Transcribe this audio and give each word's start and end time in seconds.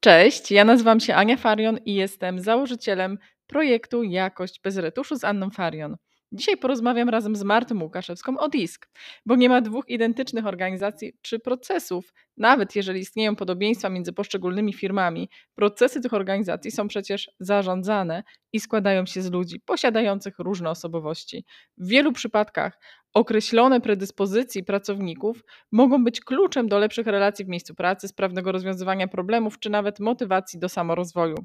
Cześć, 0.00 0.50
ja 0.50 0.64
nazywam 0.64 1.00
się 1.00 1.14
Ania 1.14 1.36
Farion 1.36 1.78
i 1.84 1.94
jestem 1.94 2.40
założycielem 2.40 3.18
projektu 3.46 4.02
Jakość 4.02 4.60
bez 4.64 4.76
retuszu 4.76 5.16
z 5.16 5.24
Anną 5.24 5.50
Farion. 5.50 5.96
Dzisiaj 6.32 6.56
porozmawiam 6.56 7.08
razem 7.08 7.36
z 7.36 7.42
Martą 7.42 7.82
Łukaszewską 7.82 8.38
o 8.38 8.48
DISK, 8.48 8.88
bo 9.26 9.36
nie 9.36 9.48
ma 9.48 9.60
dwóch 9.60 9.88
identycznych 9.88 10.46
organizacji 10.46 11.12
czy 11.22 11.38
procesów. 11.38 12.12
Nawet 12.36 12.76
jeżeli 12.76 13.00
istnieją 13.00 13.36
podobieństwa 13.36 13.88
między 13.88 14.12
poszczególnymi 14.12 14.72
firmami, 14.72 15.30
procesy 15.54 16.00
tych 16.00 16.14
organizacji 16.14 16.70
są 16.70 16.88
przecież 16.88 17.30
zarządzane 17.40 18.22
i 18.52 18.60
składają 18.60 19.06
się 19.06 19.22
z 19.22 19.30
ludzi 19.30 19.60
posiadających 19.60 20.38
różne 20.38 20.70
osobowości. 20.70 21.44
W 21.78 21.88
wielu 21.88 22.12
przypadkach 22.12 22.78
określone 23.14 23.80
predyspozycji 23.80 24.64
pracowników 24.64 25.44
mogą 25.72 26.04
być 26.04 26.20
kluczem 26.20 26.68
do 26.68 26.78
lepszych 26.78 27.06
relacji 27.06 27.44
w 27.44 27.48
miejscu 27.48 27.74
pracy, 27.74 28.08
sprawnego 28.08 28.52
rozwiązywania 28.52 29.08
problemów 29.08 29.58
czy 29.58 29.70
nawet 29.70 30.00
motywacji 30.00 30.58
do 30.58 30.68
samorozwoju. 30.68 31.36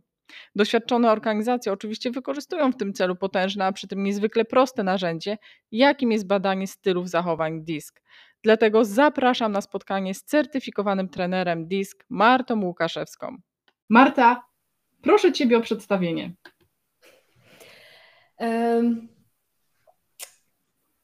Doświadczone 0.56 1.12
organizacje 1.12 1.72
oczywiście 1.72 2.12
wykorzystują 2.12 2.72
w 2.72 2.78
tym 2.78 2.94
celu 2.94 3.16
potężne, 3.16 3.66
a 3.66 3.72
przy 3.72 3.88
tym 3.88 4.04
niezwykle 4.04 4.46
proste 4.46 4.84
narzędzie, 4.84 5.38
jakim 5.72 6.12
jest 6.12 6.28
badanie 6.28 6.68
stylów 6.68 7.10
zachowań 7.10 7.64
DISK. 7.64 8.02
Dlatego 8.44 8.86
zapraszam 8.86 9.52
na 9.52 9.62
spotkanie 9.62 10.14
z 10.14 10.24
certyfikowanym 10.24 11.10
trenerem 11.10 11.68
DISK 11.68 12.06
Martą 12.10 12.62
Łukaszewską. 12.66 13.38
Marta, 13.90 14.44
proszę 15.02 15.32
Ciebie 15.32 15.58
o 15.58 15.62
przedstawienie. 15.62 16.34
Um, 18.40 19.08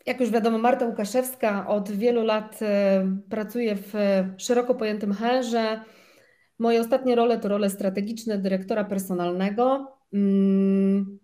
jak 0.06 0.20
już 0.20 0.30
wiadomo, 0.30 0.58
Marta 0.58 0.86
Łukaszewska 0.86 1.68
od 1.68 1.92
wielu 1.92 2.24
lat 2.26 2.60
e, 2.62 3.06
pracuje 3.30 3.76
w 3.76 3.94
szeroko 4.38 4.76
pojętym 4.76 5.14
HR-ze 5.14 5.82
Moje 6.60 6.82
ostatnie 6.82 7.16
role 7.16 7.40
to 7.40 7.48
role 7.48 7.70
strategiczne 7.70 8.38
dyrektora 8.38 8.84
personalnego. 8.84 9.88
Mm, 10.14 11.20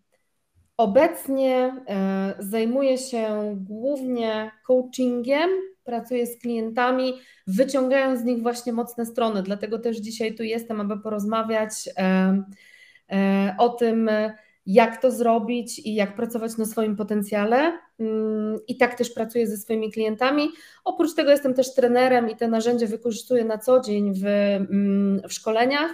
obecnie 0.77 1.75
e, 1.87 2.33
zajmuję 2.39 2.97
się 2.97 3.55
głównie 3.57 4.51
coachingiem, 4.67 5.49
pracuję 5.83 6.27
z 6.27 6.39
klientami, 6.39 7.13
wyciągając 7.47 8.19
z 8.19 8.23
nich 8.23 8.41
właśnie 8.41 8.73
mocne 8.73 9.05
strony. 9.05 9.43
Dlatego 9.43 9.79
też 9.79 9.97
dzisiaj 9.97 10.35
tu 10.35 10.43
jestem, 10.43 10.81
aby 10.81 10.99
porozmawiać 10.99 11.89
e, 11.97 12.43
e, 13.11 13.55
o 13.59 13.69
tym, 13.69 14.09
jak 14.65 15.01
to 15.01 15.11
zrobić 15.11 15.79
i 15.79 15.95
jak 15.95 16.15
pracować 16.15 16.57
na 16.57 16.65
swoim 16.65 16.95
potencjale. 16.95 17.79
Mm, 17.99 18.59
I 18.67 18.77
tak 18.77 18.95
też 18.95 19.09
pracuję 19.09 19.47
ze 19.47 19.57
swoimi 19.57 19.91
klientami. 19.91 20.49
Oprócz 20.83 21.15
tego 21.15 21.31
jestem 21.31 21.53
też 21.53 21.75
trenerem 21.75 22.29
i 22.29 22.35
te 22.35 22.47
narzędzia 22.47 22.87
wykorzystuję 22.87 23.45
na 23.45 23.57
co 23.57 23.79
dzień 23.79 24.13
w, 24.13 24.25
mm, 24.25 25.21
w 25.29 25.33
szkoleniach. 25.33 25.91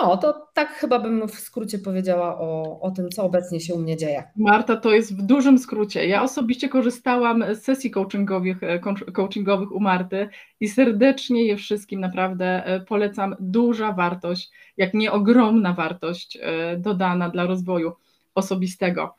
No, 0.00 0.16
to 0.16 0.48
tak 0.54 0.72
chyba 0.72 0.98
bym 0.98 1.28
w 1.28 1.34
skrócie 1.34 1.78
powiedziała 1.78 2.38
o, 2.38 2.80
o 2.80 2.90
tym, 2.90 3.10
co 3.10 3.22
obecnie 3.22 3.60
się 3.60 3.74
u 3.74 3.78
mnie 3.78 3.96
dzieje. 3.96 4.24
Marta, 4.36 4.76
to 4.76 4.92
jest 4.92 5.16
w 5.16 5.22
dużym 5.22 5.58
skrócie. 5.58 6.06
Ja 6.06 6.22
osobiście 6.22 6.68
korzystałam 6.68 7.44
z 7.54 7.62
sesji 7.62 7.90
coachingowych, 7.90 8.62
e, 8.62 8.80
coachingowych 9.12 9.72
u 9.72 9.80
Marty 9.80 10.28
i 10.60 10.68
serdecznie 10.68 11.46
je 11.46 11.56
wszystkim 11.56 12.00
naprawdę 12.00 12.66
e, 12.66 12.80
polecam. 12.80 13.36
Duża 13.40 13.92
wartość, 13.92 14.50
jak 14.76 14.94
nie 14.94 15.12
ogromna 15.12 15.72
wartość 15.72 16.38
e, 16.42 16.76
dodana 16.76 17.28
dla 17.28 17.46
rozwoju 17.46 17.92
osobistego. 18.34 19.14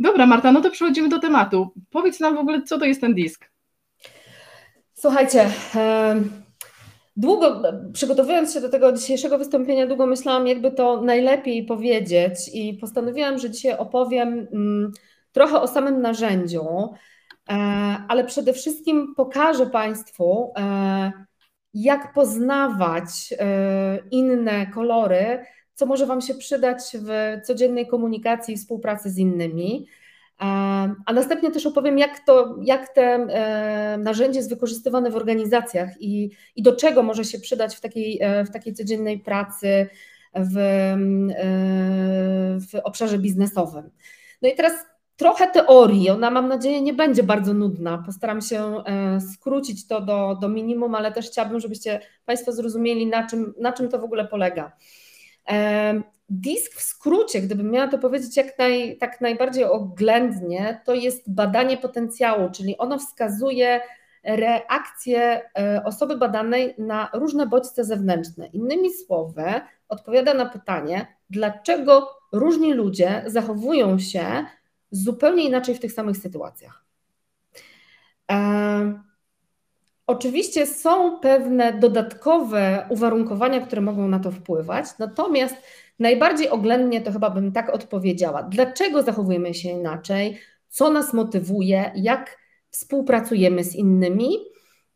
Dobra, 0.00 0.26
Marta, 0.26 0.52
no 0.52 0.60
to 0.60 0.70
przechodzimy 0.70 1.08
do 1.08 1.18
tematu. 1.18 1.72
Powiedz 1.90 2.20
nam 2.20 2.34
w 2.34 2.38
ogóle, 2.38 2.62
co 2.62 2.78
to 2.78 2.84
jest 2.84 3.00
ten 3.00 3.14
disk. 3.14 3.50
Słuchajcie, 4.94 5.50
Długo, 7.20 7.62
przygotowując 7.92 8.54
się 8.54 8.60
do 8.60 8.68
tego 8.68 8.92
dzisiejszego 8.92 9.38
wystąpienia, 9.38 9.86
długo 9.86 10.06
myślałam, 10.06 10.46
jakby 10.46 10.70
to 10.70 11.02
najlepiej 11.02 11.64
powiedzieć, 11.64 12.50
i 12.54 12.74
postanowiłam, 12.74 13.38
że 13.38 13.50
dzisiaj 13.50 13.78
opowiem 13.78 14.28
mm, 14.52 14.92
trochę 15.32 15.60
o 15.60 15.68
samym 15.68 16.00
narzędziu, 16.00 16.64
e, 17.48 17.52
ale 18.08 18.24
przede 18.24 18.52
wszystkim 18.52 19.14
pokażę 19.16 19.66
Państwu, 19.66 20.52
e, 20.58 21.12
jak 21.74 22.12
poznawać 22.12 23.34
e, 23.38 23.98
inne 24.10 24.66
kolory, 24.66 25.44
co 25.74 25.86
może 25.86 26.06
Wam 26.06 26.20
się 26.20 26.34
przydać 26.34 26.80
w 26.94 27.40
codziennej 27.46 27.86
komunikacji 27.86 28.54
i 28.54 28.58
współpracy 28.58 29.10
z 29.10 29.18
innymi. 29.18 29.86
A 30.40 31.12
następnie 31.14 31.50
też 31.50 31.66
opowiem, 31.66 31.98
jak, 31.98 32.18
to, 32.18 32.56
jak 32.62 32.88
te 32.94 33.02
e, 33.02 33.98
narzędzie 33.98 34.38
jest 34.38 34.50
wykorzystywane 34.50 35.10
w 35.10 35.16
organizacjach 35.16 36.02
i, 36.02 36.30
i 36.56 36.62
do 36.62 36.76
czego 36.76 37.02
może 37.02 37.24
się 37.24 37.38
przydać 37.38 37.76
w 37.76 37.80
takiej, 37.80 38.18
e, 38.22 38.44
w 38.44 38.50
takiej 38.50 38.74
codziennej 38.74 39.18
pracy 39.18 39.88
w, 40.34 40.56
e, 40.56 40.96
w 42.60 42.80
obszarze 42.84 43.18
biznesowym. 43.18 43.90
No 44.42 44.48
i 44.48 44.54
teraz 44.54 44.72
trochę 45.16 45.46
teorii, 45.50 46.10
ona 46.10 46.30
mam 46.30 46.48
nadzieję 46.48 46.82
nie 46.82 46.94
będzie 46.94 47.22
bardzo 47.22 47.54
nudna. 47.54 48.02
Postaram 48.06 48.40
się 48.40 48.82
skrócić 49.32 49.86
to 49.86 50.00
do, 50.00 50.38
do 50.40 50.48
minimum, 50.48 50.94
ale 50.94 51.12
też 51.12 51.26
chciałabym, 51.26 51.60
żebyście 51.60 52.00
Państwo 52.24 52.52
zrozumieli, 52.52 53.06
na 53.06 53.26
czym, 53.26 53.54
na 53.58 53.72
czym 53.72 53.88
to 53.88 53.98
w 53.98 54.04
ogóle 54.04 54.24
polega. 54.24 54.72
Disk 56.30 56.74
w 56.74 56.82
skrócie, 56.82 57.40
gdybym 57.40 57.70
miała 57.70 57.88
to 57.88 57.98
powiedzieć 57.98 58.36
jak 58.36 58.58
naj, 58.58 58.98
tak 58.98 59.20
najbardziej 59.20 59.64
oględnie, 59.64 60.80
to 60.84 60.94
jest 60.94 61.32
badanie 61.32 61.76
potencjału, 61.76 62.50
czyli 62.50 62.78
ono 62.78 62.98
wskazuje 62.98 63.80
reakcję 64.24 65.42
e, 65.58 65.84
osoby 65.84 66.16
badanej 66.16 66.74
na 66.78 67.10
różne 67.14 67.46
bodźce 67.46 67.84
zewnętrzne. 67.84 68.46
Innymi 68.46 68.92
słowy, 68.92 69.44
odpowiada 69.88 70.34
na 70.34 70.46
pytanie, 70.46 71.16
dlaczego 71.30 72.10
różni 72.32 72.74
ludzie 72.74 73.22
zachowują 73.26 73.98
się 73.98 74.44
zupełnie 74.90 75.44
inaczej 75.44 75.74
w 75.74 75.80
tych 75.80 75.92
samych 75.92 76.16
sytuacjach. 76.16 76.84
E, 78.30 79.02
oczywiście 80.06 80.66
są 80.66 81.20
pewne 81.20 81.72
dodatkowe 81.72 82.86
uwarunkowania, 82.88 83.60
które 83.60 83.82
mogą 83.82 84.08
na 84.08 84.18
to 84.18 84.30
wpływać, 84.30 84.86
natomiast 84.98 85.56
Najbardziej 86.00 86.48
oględnie 86.48 87.00
to 87.00 87.12
chyba 87.12 87.30
bym 87.30 87.52
tak 87.52 87.74
odpowiedziała. 87.74 88.42
Dlaczego 88.42 89.02
zachowujemy 89.02 89.54
się 89.54 89.68
inaczej? 89.68 90.38
Co 90.68 90.90
nas 90.90 91.14
motywuje? 91.14 91.92
Jak 91.94 92.38
współpracujemy 92.70 93.64
z 93.64 93.76
innymi? 93.76 94.36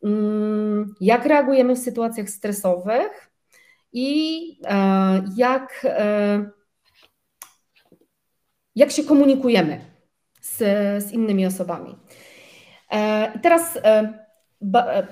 Mm, 0.03 0.95
jak 1.01 1.25
reagujemy 1.25 1.75
w 1.75 1.79
sytuacjach 1.79 2.29
stresowych? 2.29 3.31
I 3.93 4.39
e, 4.63 5.23
jak, 5.37 5.81
e, 5.83 6.49
jak 8.75 8.91
się 8.91 9.03
komunikujemy 9.03 9.81
z, 10.41 10.57
z 11.03 11.11
innymi 11.11 11.45
osobami? 11.45 11.95
E, 12.91 13.39
teraz 13.39 13.79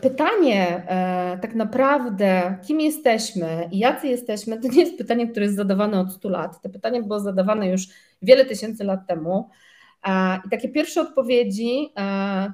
pytanie 0.01 0.83
e, 0.87 1.37
tak 1.41 1.55
naprawdę, 1.55 2.57
kim 2.67 2.81
jesteśmy 2.81 3.69
i 3.71 3.79
jacy 3.79 4.07
jesteśmy, 4.07 4.59
to 4.59 4.67
nie 4.67 4.81
jest 4.81 4.97
pytanie, 4.97 5.27
które 5.27 5.45
jest 5.45 5.57
zadawane 5.57 5.99
od 5.99 6.13
100 6.13 6.29
lat. 6.29 6.61
To 6.61 6.69
pytanie 6.69 7.01
było 7.01 7.19
zadawane 7.19 7.69
już 7.69 7.87
wiele 8.21 8.45
tysięcy 8.45 8.83
lat 8.83 9.07
temu. 9.07 9.49
E, 10.07 10.39
I 10.45 10.49
takie 10.49 10.69
pierwsze 10.69 11.01
odpowiedzi 11.01 11.93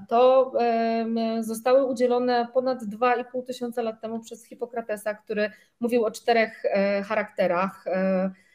to 0.10 0.52
zostały 1.40 1.86
udzielone 1.86 2.48
ponad 2.54 2.84
2,5 2.84 3.46
tysiąca 3.46 3.82
lat 3.82 4.02
temu 4.02 4.20
przez 4.20 4.46
Hipokratesa, 4.46 5.14
który 5.14 5.52
mówił 5.80 6.06
o 6.06 6.12
czterech 6.12 6.64
charakterach 7.06 7.86
E, 7.88 8.49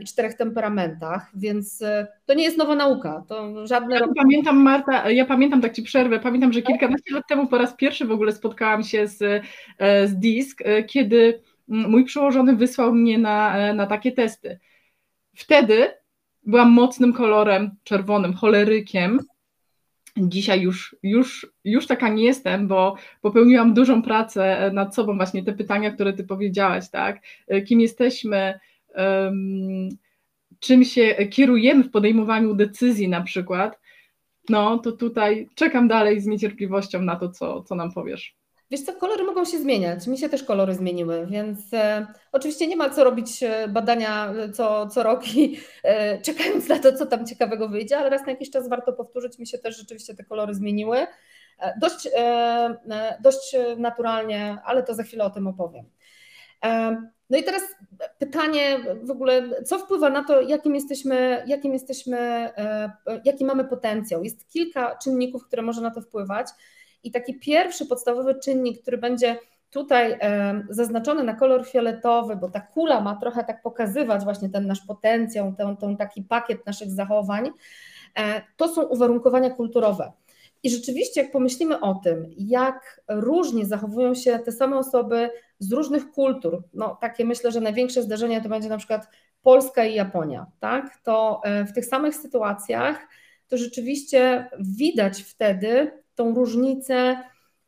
i 0.00 0.04
czterech 0.04 0.34
temperamentach, 0.34 1.30
więc 1.34 1.82
e, 1.82 2.06
to 2.26 2.34
nie 2.34 2.44
jest 2.44 2.58
nowa 2.58 2.74
nauka, 2.74 3.24
to 3.28 3.66
żadne... 3.66 3.94
Ja 3.98 4.08
pamiętam 4.16 4.56
Marta, 4.56 5.10
ja 5.10 5.24
pamiętam, 5.24 5.60
tak 5.60 5.72
Ci 5.72 5.82
przerwę, 5.82 6.18
pamiętam, 6.18 6.52
że 6.52 6.62
kilkanaście 6.62 7.14
lat 7.14 7.24
temu 7.28 7.46
po 7.46 7.58
raz 7.58 7.74
pierwszy 7.74 8.06
w 8.06 8.12
ogóle 8.12 8.32
spotkałam 8.32 8.82
się 8.82 9.06
z, 9.06 9.22
e, 9.78 10.08
z 10.08 10.16
DISK, 10.16 10.62
kiedy 10.86 11.42
mój 11.68 12.04
przełożony 12.04 12.56
wysłał 12.56 12.94
mnie 12.94 13.18
na, 13.18 13.72
na 13.74 13.86
takie 13.86 14.12
testy. 14.12 14.58
Wtedy 15.36 15.90
byłam 16.42 16.70
mocnym 16.70 17.12
kolorem 17.12 17.70
czerwonym, 17.84 18.34
cholerykiem, 18.34 19.20
Dzisiaj 20.18 20.60
już, 20.60 20.96
już, 21.02 21.46
już 21.64 21.86
taka 21.86 22.08
nie 22.08 22.24
jestem, 22.24 22.68
bo 22.68 22.96
popełniłam 23.20 23.74
dużą 23.74 24.02
pracę 24.02 24.70
nad 24.74 24.94
sobą, 24.94 25.16
właśnie 25.16 25.42
te 25.42 25.52
pytania, 25.52 25.90
które 25.90 26.12
ty 26.12 26.24
powiedziałaś, 26.24 26.90
tak? 26.90 27.20
Kim 27.66 27.80
jesteśmy, 27.80 28.58
czym 30.60 30.84
się 30.84 31.14
kierujemy 31.30 31.84
w 31.84 31.90
podejmowaniu 31.90 32.54
decyzji 32.54 33.08
na 33.08 33.20
przykład, 33.20 33.78
no 34.48 34.78
to 34.78 34.92
tutaj 34.92 35.48
czekam 35.54 35.88
dalej 35.88 36.20
z 36.20 36.26
niecierpliwością 36.26 37.02
na 37.02 37.16
to, 37.16 37.28
co, 37.28 37.62
co 37.62 37.74
nam 37.74 37.92
powiesz. 37.92 38.36
Wiesz 38.70 38.82
co, 38.82 38.92
kolory 38.92 39.24
mogą 39.24 39.44
się 39.44 39.58
zmieniać. 39.58 40.06
Mi 40.06 40.18
się 40.18 40.28
też 40.28 40.42
kolory 40.44 40.74
zmieniły, 40.74 41.26
więc 41.26 41.74
e, 41.74 42.06
oczywiście 42.32 42.66
nie 42.66 42.76
ma 42.76 42.90
co 42.90 43.04
robić 43.04 43.42
e, 43.42 43.68
badania 43.68 44.32
e, 44.32 44.50
co, 44.50 44.86
co 44.86 45.02
rok 45.02 45.36
i 45.36 45.60
e, 45.82 46.22
czekając 46.22 46.68
na 46.68 46.78
to, 46.78 46.92
co 46.92 47.06
tam 47.06 47.26
ciekawego 47.26 47.68
wyjdzie, 47.68 47.98
ale 47.98 48.10
raz 48.10 48.22
na 48.26 48.30
jakiś 48.32 48.50
czas 48.50 48.68
warto 48.68 48.92
powtórzyć. 48.92 49.38
Mi 49.38 49.46
się 49.46 49.58
też 49.58 49.78
rzeczywiście 49.78 50.14
te 50.14 50.24
kolory 50.24 50.54
zmieniły. 50.54 50.98
E, 51.58 51.78
dość, 51.80 52.08
e, 52.16 53.18
dość 53.20 53.56
naturalnie, 53.76 54.58
ale 54.64 54.82
to 54.82 54.94
za 54.94 55.02
chwilę 55.02 55.24
o 55.24 55.30
tym 55.30 55.46
opowiem. 55.46 55.84
No 57.30 57.38
i 57.38 57.44
teraz 57.44 57.62
pytanie 58.18 58.78
w 59.02 59.10
ogóle, 59.10 59.62
co 59.64 59.78
wpływa 59.78 60.10
na 60.10 60.24
to, 60.24 60.40
jakim 60.40 60.74
jesteśmy, 60.74 61.44
jakim 61.46 61.72
jesteśmy, 61.72 62.50
jaki 63.24 63.44
mamy 63.44 63.64
potencjał. 63.64 64.24
Jest 64.24 64.48
kilka 64.48 64.96
czynników, 64.96 65.46
które 65.46 65.62
może 65.62 65.80
na 65.80 65.90
to 65.90 66.00
wpływać. 66.00 66.46
I 67.04 67.10
taki 67.10 67.38
pierwszy 67.38 67.86
podstawowy 67.86 68.34
czynnik, 68.34 68.82
który 68.82 68.98
będzie 68.98 69.38
tutaj 69.70 70.18
zaznaczony 70.70 71.22
na 71.22 71.34
kolor 71.34 71.66
fioletowy, 71.66 72.36
bo 72.36 72.50
ta 72.50 72.60
kula 72.60 73.00
ma 73.00 73.16
trochę 73.16 73.44
tak 73.44 73.62
pokazywać 73.62 74.24
właśnie 74.24 74.48
ten 74.48 74.66
nasz 74.66 74.80
potencjał, 74.86 75.54
ten, 75.58 75.76
ten 75.76 75.96
taki 75.96 76.22
pakiet 76.22 76.66
naszych 76.66 76.90
zachowań, 76.90 77.50
e, 78.18 78.42
to 78.56 78.68
są 78.68 78.82
uwarunkowania 78.82 79.50
kulturowe. 79.50 80.12
I 80.62 80.70
rzeczywiście, 80.70 81.22
jak 81.22 81.32
pomyślimy 81.32 81.80
o 81.80 81.94
tym, 81.94 82.26
jak 82.38 83.00
różnie 83.08 83.66
zachowują 83.66 84.14
się 84.14 84.38
te 84.38 84.52
same 84.52 84.78
osoby 84.78 85.30
z 85.58 85.72
różnych 85.72 86.10
kultur, 86.10 86.62
no 86.74 86.98
takie 87.00 87.24
myślę, 87.24 87.52
że 87.52 87.60
największe 87.60 88.02
zdarzenie 88.02 88.40
to 88.40 88.48
będzie 88.48 88.68
na 88.68 88.78
przykład 88.78 89.08
Polska 89.42 89.84
i 89.84 89.94
Japonia, 89.94 90.46
tak? 90.60 90.98
To 91.02 91.40
e, 91.44 91.64
w 91.64 91.72
tych 91.72 91.86
samych 91.86 92.14
sytuacjach 92.14 93.08
to 93.48 93.56
rzeczywiście 93.56 94.50
widać 94.60 95.22
wtedy 95.22 96.02
tą 96.14 96.34
różnicę 96.34 97.16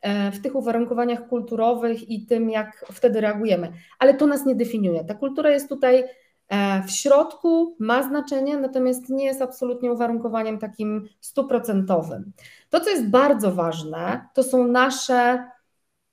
e, 0.01 0.31
w 0.31 0.41
tych 0.41 0.55
uwarunkowaniach 0.55 1.27
kulturowych 1.27 2.09
i 2.09 2.25
tym, 2.25 2.49
jak 2.49 2.85
wtedy 2.91 3.21
reagujemy. 3.21 3.71
Ale 3.99 4.13
to 4.13 4.27
nas 4.27 4.45
nie 4.45 4.55
definiuje. 4.55 5.03
Ta 5.03 5.13
kultura 5.13 5.49
jest 5.49 5.69
tutaj 5.69 6.03
e, 6.49 6.83
w 6.83 6.91
środku, 6.91 7.75
ma 7.79 8.03
znaczenie, 8.03 8.57
natomiast 8.57 9.09
nie 9.09 9.25
jest 9.25 9.41
absolutnie 9.41 9.91
uwarunkowaniem 9.91 10.59
takim 10.59 11.07
stuprocentowym. 11.19 12.31
To, 12.69 12.79
co 12.79 12.89
jest 12.89 13.09
bardzo 13.09 13.51
ważne, 13.51 14.27
to 14.33 14.43
są 14.43 14.67
nasze 14.67 15.43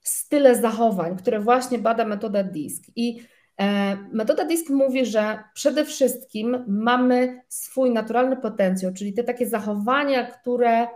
style 0.09 0.57
zachowań, 0.57 1.17
które 1.17 1.41
właśnie 1.41 1.79
bada 1.79 2.05
metoda 2.05 2.43
DISC. 2.43 2.85
I 2.97 3.21
e, 3.61 3.97
metoda 4.13 4.45
DISC 4.45 4.71
mówi, 4.71 5.07
że 5.07 5.39
przede 5.55 5.85
wszystkim 5.85 6.65
mamy 6.67 7.43
swój 7.49 7.91
naturalny 7.91 8.37
potencjał, 8.37 8.93
czyli 8.93 9.13
te 9.13 9.25
takie 9.25 9.47
zachowania, 9.47 10.25
które 10.27 10.87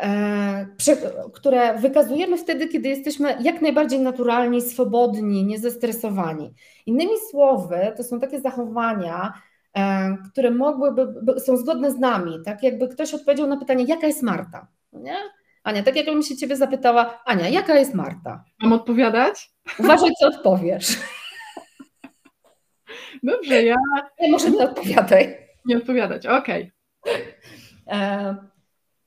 E, 0.00 0.66
które 1.32 1.78
wykazujemy 1.78 2.36
wtedy, 2.36 2.68
kiedy 2.68 2.88
jesteśmy 2.88 3.36
jak 3.40 3.62
najbardziej 3.62 4.00
naturalni, 4.00 4.62
swobodni, 4.62 5.44
niezestresowani. 5.44 6.54
Innymi 6.86 7.12
słowy, 7.30 7.92
to 7.96 8.04
są 8.04 8.20
takie 8.20 8.40
zachowania, 8.40 9.32
e, 9.76 10.16
które 10.32 10.50
mogłyby, 10.50 11.14
są 11.40 11.56
zgodne 11.56 11.90
z 11.90 11.98
nami, 11.98 12.38
tak 12.44 12.62
jakby 12.62 12.88
ktoś 12.88 13.14
odpowiedział 13.14 13.46
na 13.46 13.56
pytanie, 13.56 13.84
jaka 13.84 14.06
jest 14.06 14.22
Marta, 14.22 14.66
no 14.92 15.00
nie? 15.00 15.16
Ania, 15.66 15.82
tak 15.82 15.96
jakbym 15.96 16.22
się 16.22 16.36
ciebie 16.36 16.56
zapytała, 16.56 17.22
Ania, 17.24 17.48
jaka 17.48 17.74
jest 17.74 17.94
Marta? 17.94 18.44
Mam 18.60 18.72
odpowiadać? 18.72 19.50
Uważaj, 19.78 20.10
co 20.20 20.26
odpowiesz. 20.26 20.96
Dobrze, 23.22 23.62
ja... 23.62 23.76
Nie, 24.20 24.30
może 24.30 24.50
nie 24.50 24.64
odpowiadaj. 24.64 25.36
Nie 25.64 25.76
odpowiadać, 25.76 26.26
okej. 26.26 26.72
Okay. 27.02 27.34
E, 27.88 28.36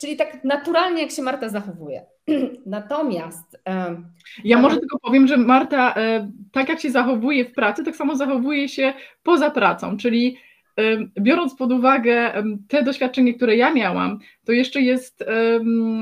Czyli 0.01 0.17
tak 0.17 0.43
naturalnie, 0.43 1.01
jak 1.01 1.11
się 1.11 1.21
Marta 1.21 1.49
zachowuje. 1.49 2.05
Natomiast. 2.65 3.59
Ja 4.43 4.57
może 4.57 4.77
tylko 4.77 4.99
powiem, 4.99 5.27
że 5.27 5.37
Marta, 5.37 5.93
e, 5.95 6.31
tak 6.51 6.69
jak 6.69 6.79
się 6.79 6.91
zachowuje 6.91 7.45
w 7.45 7.53
pracy, 7.53 7.83
tak 7.83 7.95
samo 7.95 8.15
zachowuje 8.15 8.69
się 8.69 8.93
poza 9.23 9.51
pracą, 9.51 9.97
czyli 9.97 10.37
biorąc 11.19 11.55
pod 11.55 11.71
uwagę 11.71 12.43
te 12.67 12.83
doświadczenie, 12.83 13.33
które 13.33 13.55
ja 13.55 13.73
miałam, 13.73 14.19
to 14.45 14.51
jeszcze 14.51 14.81
jest 14.81 15.23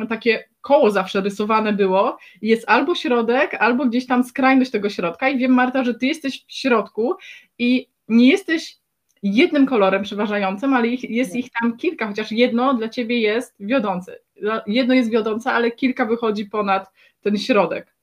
takie 0.09 0.44
koło 0.62 0.91
zawsze 0.91 1.21
rysowane 1.21 1.74
było, 1.74 2.18
jest 2.41 2.69
albo 2.69 2.95
środek, 2.95 3.53
albo 3.53 3.85
gdzieś 3.85 4.07
tam 4.07 4.24
skrajność 4.24 4.71
tego 4.71 4.89
środka 4.89 5.29
i 5.29 5.38
wiem 5.38 5.51
Marta, 5.51 5.83
że 5.83 5.94
ty 5.94 6.06
jesteś 6.06 6.45
w 6.47 6.53
środku 6.53 7.15
i 7.59 7.88
nie 8.07 8.29
jesteś 8.29 8.77
jednym 9.24 9.65
kolorem 9.65 10.03
przeważającym, 10.03 10.74
ale 10.74 10.88
ich, 10.88 11.09
jest 11.09 11.35
ich 11.35 11.50
tam 11.62 11.77
kilka, 11.77 12.07
chociaż 12.07 12.31
jedno 12.31 12.74
dla 12.74 12.89
ciebie 12.89 13.19
jest 13.19 13.56
wiodące. 13.59 14.19
Jedno 14.68 14.94
jest 14.94 15.12
wiodące, 15.12 15.51
ale 15.51 15.71
kilka 15.71 16.06
wychodzi 16.06 16.45
ponad 16.45 16.91
ten 17.21 17.38
środek. 17.38 17.97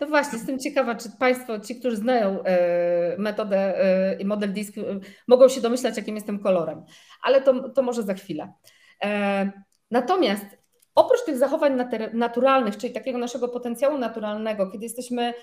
No 0.00 0.06
właśnie, 0.06 0.38
jestem 0.38 0.58
ciekawa, 0.58 0.94
czy 0.94 1.08
Państwo, 1.18 1.60
ci, 1.60 1.76
którzy 1.76 1.96
znają 1.96 2.42
e, 2.42 3.16
metodę 3.18 3.84
e, 3.84 4.14
i 4.14 4.24
model 4.24 4.52
disk, 4.52 4.78
e, 4.78 4.82
mogą 5.28 5.48
się 5.48 5.60
domyślać, 5.60 5.96
jakim 5.96 6.14
jestem 6.14 6.38
kolorem, 6.38 6.84
ale 7.22 7.42
to, 7.42 7.68
to 7.68 7.82
może 7.82 8.02
za 8.02 8.14
chwilę. 8.14 8.52
Natomiast 9.90 10.44
oprócz 10.94 11.24
tych 11.24 11.38
zachowań 11.38 11.78
naturalnych, 12.12 12.76
czyli 12.76 12.92
takiego 12.92 13.18
naszego 13.18 13.48
potencjału 13.48 13.98
naturalnego, 13.98 14.70
kiedy 14.70 14.84
jesteśmy, 14.84 15.34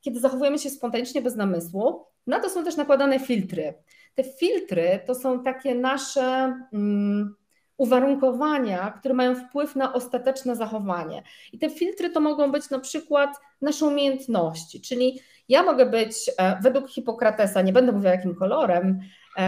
kiedy 0.00 0.20
zachowujemy 0.20 0.58
się 0.58 0.70
spontanicznie 0.70 1.22
bez 1.22 1.36
namysłu, 1.36 2.06
na 2.26 2.40
to 2.40 2.50
są 2.50 2.64
też 2.64 2.76
nakładane 2.76 3.18
filtry. 3.18 3.74
Te 4.14 4.24
filtry 4.24 5.00
to 5.06 5.14
są 5.14 5.42
takie 5.42 5.74
nasze 5.74 6.54
um, 6.72 7.34
uwarunkowania, 7.76 8.90
które 8.90 9.14
mają 9.14 9.34
wpływ 9.34 9.76
na 9.76 9.92
ostateczne 9.92 10.56
zachowanie. 10.56 11.22
I 11.52 11.58
te 11.58 11.70
filtry 11.70 12.10
to 12.10 12.20
mogą 12.20 12.52
być 12.52 12.70
na 12.70 12.78
przykład 12.78 13.30
nasze 13.62 13.86
umiejętności, 13.86 14.80
czyli 14.80 15.20
ja 15.48 15.62
mogę 15.62 15.86
być 15.86 16.14
e, 16.38 16.60
według 16.62 16.90
Hipokratesa, 16.90 17.62
nie 17.62 17.72
będę 17.72 17.92
mówiła 17.92 18.12
jakim 18.12 18.34
kolorem, 18.34 19.00
e, 19.38 19.42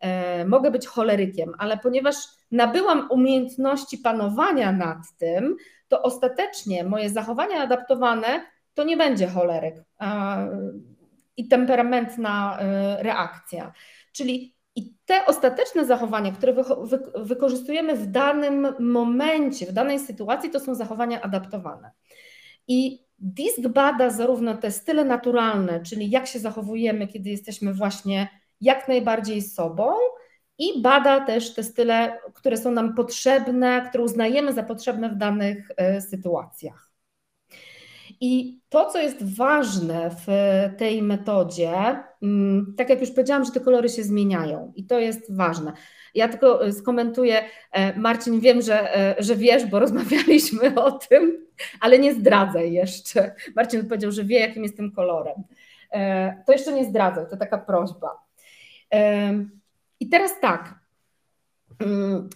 e, 0.00 0.44
mogę 0.44 0.70
być 0.70 0.86
cholerykiem, 0.86 1.52
ale 1.58 1.78
ponieważ 1.78 2.16
nabyłam 2.50 3.08
umiejętności 3.10 3.98
panowania 3.98 4.72
nad 4.72 4.98
tym, 5.18 5.56
to 5.88 6.02
ostatecznie 6.02 6.84
moje 6.84 7.10
zachowania 7.10 7.62
adaptowane 7.62 8.46
to 8.74 8.84
nie 8.84 8.96
będzie 8.96 9.28
choleryk 9.28 9.74
i 11.38 11.48
temperamentna 11.48 12.58
y, 12.60 13.02
reakcja. 13.02 13.72
Czyli 14.12 14.54
i 14.78 14.94
te 15.06 15.26
ostateczne 15.26 15.84
zachowania, 15.84 16.32
które 16.32 16.52
wy, 16.52 16.62
wy, 16.84 16.98
wykorzystujemy 17.14 17.96
w 17.96 18.06
danym 18.06 18.74
momencie, 18.78 19.66
w 19.66 19.72
danej 19.72 19.98
sytuacji, 19.98 20.50
to 20.50 20.60
są 20.60 20.74
zachowania 20.74 21.20
adaptowane. 21.20 21.90
I 22.68 23.04
DISC 23.18 23.60
bada 23.60 24.10
zarówno 24.10 24.56
te 24.56 24.70
style 24.70 25.04
naturalne, 25.04 25.82
czyli 25.82 26.10
jak 26.10 26.26
się 26.26 26.38
zachowujemy, 26.38 27.06
kiedy 27.06 27.30
jesteśmy 27.30 27.74
właśnie 27.74 28.28
jak 28.60 28.88
najbardziej 28.88 29.42
sobą, 29.42 29.92
i 30.58 30.82
bada 30.82 31.20
też 31.20 31.54
te 31.54 31.62
style, 31.62 32.18
które 32.34 32.56
są 32.56 32.72
nam 32.72 32.94
potrzebne, 32.94 33.86
które 33.88 34.04
uznajemy 34.04 34.52
za 34.52 34.62
potrzebne 34.62 35.10
w 35.10 35.16
danych 35.16 35.70
y, 35.96 36.00
sytuacjach. 36.00 36.87
I 38.20 38.60
to, 38.68 38.90
co 38.90 39.00
jest 39.00 39.36
ważne 39.36 40.10
w 40.10 40.26
tej 40.78 41.02
metodzie, 41.02 41.72
mm, 42.22 42.74
tak 42.76 42.88
jak 42.88 43.00
już 43.00 43.10
powiedziałam, 43.10 43.44
że 43.44 43.52
te 43.52 43.60
kolory 43.60 43.88
się 43.88 44.02
zmieniają 44.02 44.72
i 44.76 44.84
to 44.84 44.98
jest 44.98 45.36
ważne. 45.36 45.72
Ja 46.14 46.28
tylko 46.28 46.66
e, 46.66 46.72
skomentuję, 46.72 47.44
e, 47.72 47.98
Marcin, 47.98 48.40
wiem, 48.40 48.62
że, 48.62 48.96
e, 48.96 49.14
że 49.18 49.36
wiesz, 49.36 49.66
bo 49.66 49.78
rozmawialiśmy 49.84 50.74
o 50.74 50.92
tym, 50.92 51.46
ale 51.80 51.98
nie 51.98 52.14
zdradzaj 52.14 52.72
jeszcze. 52.72 53.34
Marcin 53.56 53.88
powiedział, 53.88 54.12
że 54.12 54.24
wie, 54.24 54.40
jakim 54.40 54.62
jestem 54.62 54.92
kolorem. 54.92 55.34
To 56.46 56.52
jeszcze 56.52 56.72
nie 56.72 56.84
zdradzaj, 56.84 57.24
to 57.30 57.36
taka 57.36 57.58
prośba. 57.58 58.24
I 60.00 60.08
teraz 60.08 60.40
tak. 60.40 60.74
Mm, 61.80 62.28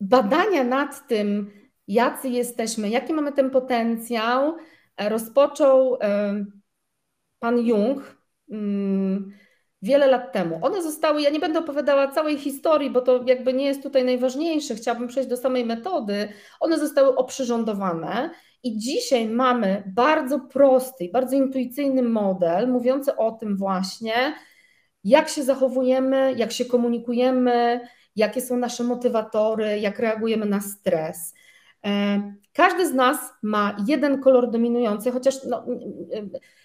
badania 0.00 0.64
nad 0.64 1.08
tym, 1.08 1.50
jacy 1.88 2.28
jesteśmy, 2.28 2.88
jaki 2.88 3.12
mamy 3.12 3.32
ten 3.32 3.50
potencjał, 3.50 4.56
rozpoczął 4.98 5.98
pan 7.38 7.58
Jung 7.58 8.16
mm, 8.50 9.32
wiele 9.82 10.06
lat 10.06 10.32
temu. 10.32 10.58
One 10.62 10.82
zostały, 10.82 11.22
ja 11.22 11.30
nie 11.30 11.40
będę 11.40 11.58
opowiadała 11.58 12.08
całej 12.08 12.38
historii, 12.38 12.90
bo 12.90 13.00
to 13.00 13.24
jakby 13.26 13.52
nie 13.52 13.66
jest 13.66 13.82
tutaj 13.82 14.04
najważniejsze, 14.04 14.74
chciałabym 14.74 15.08
przejść 15.08 15.28
do 15.28 15.36
samej 15.36 15.64
metody. 15.64 16.28
One 16.60 16.78
zostały 16.78 17.16
oprzyrządowane 17.16 18.30
i 18.62 18.78
dzisiaj 18.78 19.28
mamy 19.28 19.82
bardzo 19.86 20.40
prosty, 20.40 21.08
bardzo 21.12 21.36
intuicyjny 21.36 22.02
model 22.02 22.68
mówiący 22.68 23.16
o 23.16 23.32
tym 23.32 23.56
właśnie, 23.56 24.34
jak 25.04 25.28
się 25.28 25.42
zachowujemy, 25.42 26.34
jak 26.36 26.52
się 26.52 26.64
komunikujemy, 26.64 27.80
jakie 28.16 28.40
są 28.40 28.56
nasze 28.56 28.84
motywatory, 28.84 29.80
jak 29.80 29.98
reagujemy 29.98 30.46
na 30.46 30.60
stres. 30.60 31.34
E, 31.84 32.22
każdy 32.52 32.88
z 32.88 32.94
nas 32.94 33.18
ma 33.42 33.76
jeden 33.86 34.20
kolor 34.20 34.50
dominujący, 34.50 35.10
chociaż 35.10 35.44
no, 35.44 35.66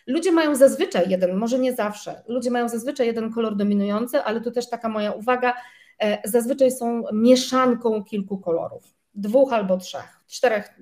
ludzie 0.08 0.32
mają 0.32 0.56
zazwyczaj 0.56 1.10
jeden, 1.10 1.38
może 1.38 1.60
nie 1.60 1.74
zawsze, 1.74 2.24
ludzie 2.28 2.52
mają 2.52 2.70
zazwyczaj 2.70 3.08
jeden 3.08 3.34
kolor 3.34 3.56
dominujący, 3.56 4.24
ale 4.24 4.42
tu 4.42 4.52
też 4.52 4.70
taka 4.70 4.90
moja 4.90 5.12
uwaga, 5.12 5.54
e, 6.00 6.30
zazwyczaj 6.30 6.72
są 6.72 7.04
mieszanką 7.14 8.04
kilku 8.04 8.38
kolorów, 8.38 8.84
dwóch 9.16 9.54
albo 9.54 9.78
trzech, 9.78 10.20
czterech. 10.28 10.80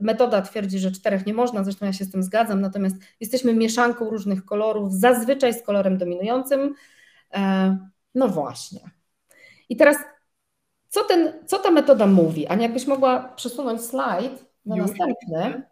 Metoda 0.00 0.42
twierdzi, 0.42 0.78
że 0.78 0.92
czterech 0.92 1.26
nie 1.26 1.34
można, 1.34 1.64
zresztą 1.64 1.86
ja 1.86 1.92
się 1.92 2.04
z 2.04 2.10
tym 2.10 2.22
zgadzam, 2.22 2.60
natomiast 2.60 2.96
jesteśmy 3.20 3.54
mieszanką 3.54 4.10
różnych 4.10 4.44
kolorów, 4.44 4.92
zazwyczaj 4.92 5.54
z 5.54 5.62
kolorem 5.62 5.98
dominującym. 5.98 6.74
E, 7.34 7.76
no 8.14 8.28
właśnie. 8.28 8.80
I 9.68 9.76
teraz 9.76 9.96
co, 10.92 11.04
ten, 11.04 11.32
co 11.46 11.58
ta 11.58 11.70
metoda 11.70 12.06
mówi? 12.06 12.46
Ania, 12.46 12.62
jakbyś 12.62 12.86
mogła 12.86 13.32
przesunąć 13.36 13.82
slajd 13.82 14.44
na 14.66 14.76
Już. 14.76 14.86
następny. 14.86 15.62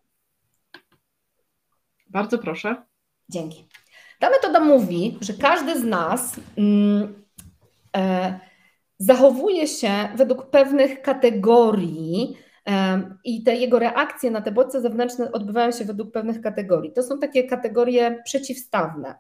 Bardzo 2.06 2.38
proszę. 2.38 2.82
Dzięki. 3.28 3.68
Ta 4.18 4.30
metoda 4.30 4.60
mówi, 4.60 5.18
że 5.20 5.32
każdy 5.32 5.80
z 5.80 5.84
nas 5.84 6.40
mm, 6.58 7.24
e, 7.96 8.40
zachowuje 8.98 9.66
się 9.66 10.08
według 10.16 10.50
pewnych 10.50 11.02
kategorii 11.02 12.36
e, 12.68 13.02
i 13.24 13.42
te 13.42 13.56
jego 13.56 13.78
reakcje 13.78 14.30
na 14.30 14.40
te 14.40 14.52
bodźce 14.52 14.80
zewnętrzne 14.80 15.32
odbywają 15.32 15.72
się 15.72 15.84
według 15.84 16.12
pewnych 16.12 16.40
kategorii. 16.40 16.92
To 16.92 17.02
są 17.02 17.18
takie 17.18 17.44
kategorie 17.44 18.22
przeciwstawne. 18.24 19.14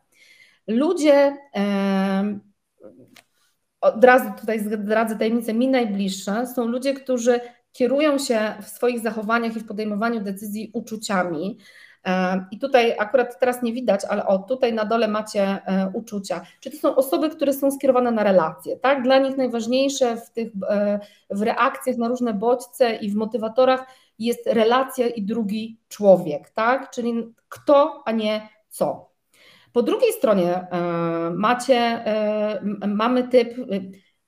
Ludzie, 0.66 1.36
e, 1.56 2.38
od 3.80 4.04
razu 4.04 4.32
tutaj 4.40 4.60
zdradzę 4.60 5.16
tajemnicę, 5.16 5.54
mi 5.54 5.68
najbliższe, 5.68 6.46
są 6.46 6.66
ludzie, 6.66 6.94
którzy 6.94 7.40
kierują 7.72 8.18
się 8.18 8.54
w 8.62 8.68
swoich 8.68 9.00
zachowaniach 9.00 9.56
i 9.56 9.60
w 9.60 9.66
podejmowaniu 9.66 10.20
decyzji 10.20 10.70
uczuciami, 10.74 11.58
E, 12.06 12.44
I 12.50 12.58
tutaj 12.58 12.96
akurat 12.98 13.40
teraz 13.40 13.62
nie 13.62 13.72
widać, 13.72 14.04
ale 14.08 14.26
o 14.26 14.38
tutaj 14.38 14.72
na 14.72 14.84
dole 14.84 15.08
macie 15.08 15.42
e, 15.42 15.90
uczucia. 15.94 16.40
Czy 16.60 16.70
to 16.70 16.76
są 16.76 16.96
osoby, 16.96 17.30
które 17.30 17.52
są 17.52 17.70
skierowane 17.70 18.10
na 18.10 18.24
relacje, 18.24 18.76
tak? 18.76 19.02
Dla 19.02 19.18
nich 19.18 19.36
najważniejsze 19.36 20.16
w 20.16 20.30
tych 20.30 20.52
e, 20.68 21.00
w 21.30 21.42
reakcjach 21.42 21.96
na 21.96 22.08
różne 22.08 22.34
bodźce 22.34 22.94
i 22.94 23.10
w 23.10 23.14
motywatorach 23.14 23.86
jest 24.18 24.46
relacja 24.46 25.06
i 25.06 25.22
drugi 25.22 25.78
człowiek, 25.88 26.50
tak? 26.50 26.90
Czyli 26.90 27.34
kto, 27.48 28.02
a 28.06 28.12
nie 28.12 28.48
co. 28.68 29.09
Po 29.72 29.82
drugiej 29.82 30.12
stronie 30.12 30.66
macie, 31.34 32.04
mamy 32.86 33.28
typ, 33.28 33.54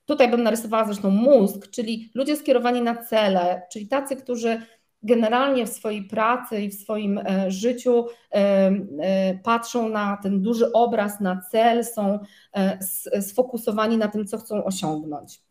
tutaj 0.05 0.31
bym 0.31 0.43
narysowała 0.43 0.85
zresztą 0.85 1.09
mózg, 1.09 1.69
czyli 1.71 2.11
ludzie 2.15 2.35
skierowani 2.35 2.81
na 2.81 3.03
cele, 3.03 3.61
czyli 3.71 3.87
tacy, 3.87 4.15
którzy 4.15 4.61
generalnie 5.03 5.65
w 5.65 5.69
swojej 5.69 6.03
pracy 6.03 6.61
i 6.61 6.69
w 6.69 6.73
swoim 6.73 7.17
e, 7.17 7.51
życiu 7.51 8.05
e, 8.31 8.37
e, 8.99 9.39
patrzą 9.43 9.89
na 9.89 10.17
ten 10.23 10.41
duży 10.41 10.71
obraz, 10.71 11.19
na 11.19 11.41
cel, 11.51 11.85
są 11.85 12.19
sfokusowani 13.21 13.97
na 13.97 14.07
tym, 14.07 14.27
co 14.27 14.37
chcą 14.37 14.63
osiągnąć. 14.63 15.42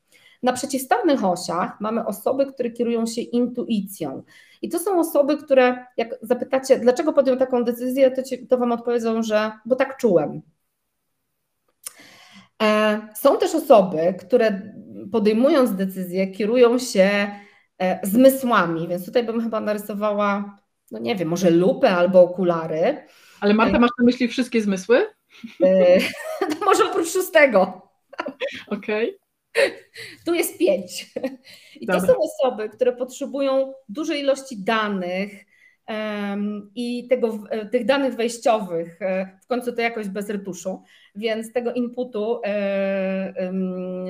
Na 0.43 0.53
przeciwstawnych 0.53 1.25
osiach 1.25 1.81
mamy 1.81 2.07
osoby, 2.07 2.47
które 2.47 2.71
kierują 2.71 3.07
się 3.07 3.21
intuicją. 3.21 4.23
I 4.63 4.69
to 4.69 4.79
są 4.79 5.01
osoby, 5.01 5.37
które, 5.37 5.87
jak 5.97 6.19
zapytacie, 6.23 6.79
dlaczego 6.79 7.13
podjął 7.13 7.37
taką 7.37 7.65
decyzję, 7.65 8.11
to, 8.11 8.23
ci, 8.23 8.47
to 8.47 8.59
Wam 8.59 8.73
odpowiedzą, 8.73 9.23
że 9.23 9.53
bo 9.65 9.77
tak 9.77 9.97
czułem. 9.97 10.43
Są 13.15 13.39
też 13.39 13.55
osoby, 13.55 14.15
które 14.19 14.73
podejmując 15.13 15.73
decyzję, 15.73 16.27
kierują 16.27 16.79
się 16.79 17.31
E, 17.83 18.01
zmysłami, 18.03 18.89
więc 18.89 19.07
tutaj 19.07 19.25
bym 19.25 19.43
chyba 19.43 19.61
narysowała, 19.61 20.59
no 20.91 20.99
nie 20.99 21.17
wiem, 21.17 21.29
może 21.29 21.51
lupę 21.51 21.91
albo 21.91 22.23
okulary. 22.23 23.07
Ale 23.41 23.55
Marta, 23.55 23.79
masz 23.79 23.91
na 23.99 24.05
myśli 24.05 24.29
wszystkie 24.29 24.63
zmysły? 24.63 25.07
E, 25.65 25.99
może 26.67 26.85
oprócz 26.85 27.13
szóstego. 27.13 27.89
Okej. 28.67 29.09
Okay. 29.09 29.22
Tu 30.27 30.35
jest 30.35 30.59
pięć. 30.59 31.15
I 31.81 31.87
Dobra. 31.87 32.01
to 32.01 32.07
są 32.07 32.15
osoby, 32.19 32.69
które 32.69 32.93
potrzebują 32.93 33.73
dużej 33.89 34.21
ilości 34.21 34.65
danych 34.65 35.45
um, 35.89 36.71
i 36.75 37.09
tego, 37.09 37.39
e, 37.51 37.67
tych 37.67 37.85
danych 37.85 38.15
wejściowych, 38.15 38.99
w 39.43 39.47
końcu 39.47 39.73
to 39.73 39.81
jakoś 39.81 40.09
bez 40.09 40.29
retuszu, 40.29 40.83
więc 41.15 41.53
tego 41.53 41.73
inputu 41.73 42.41
um, 43.37 44.07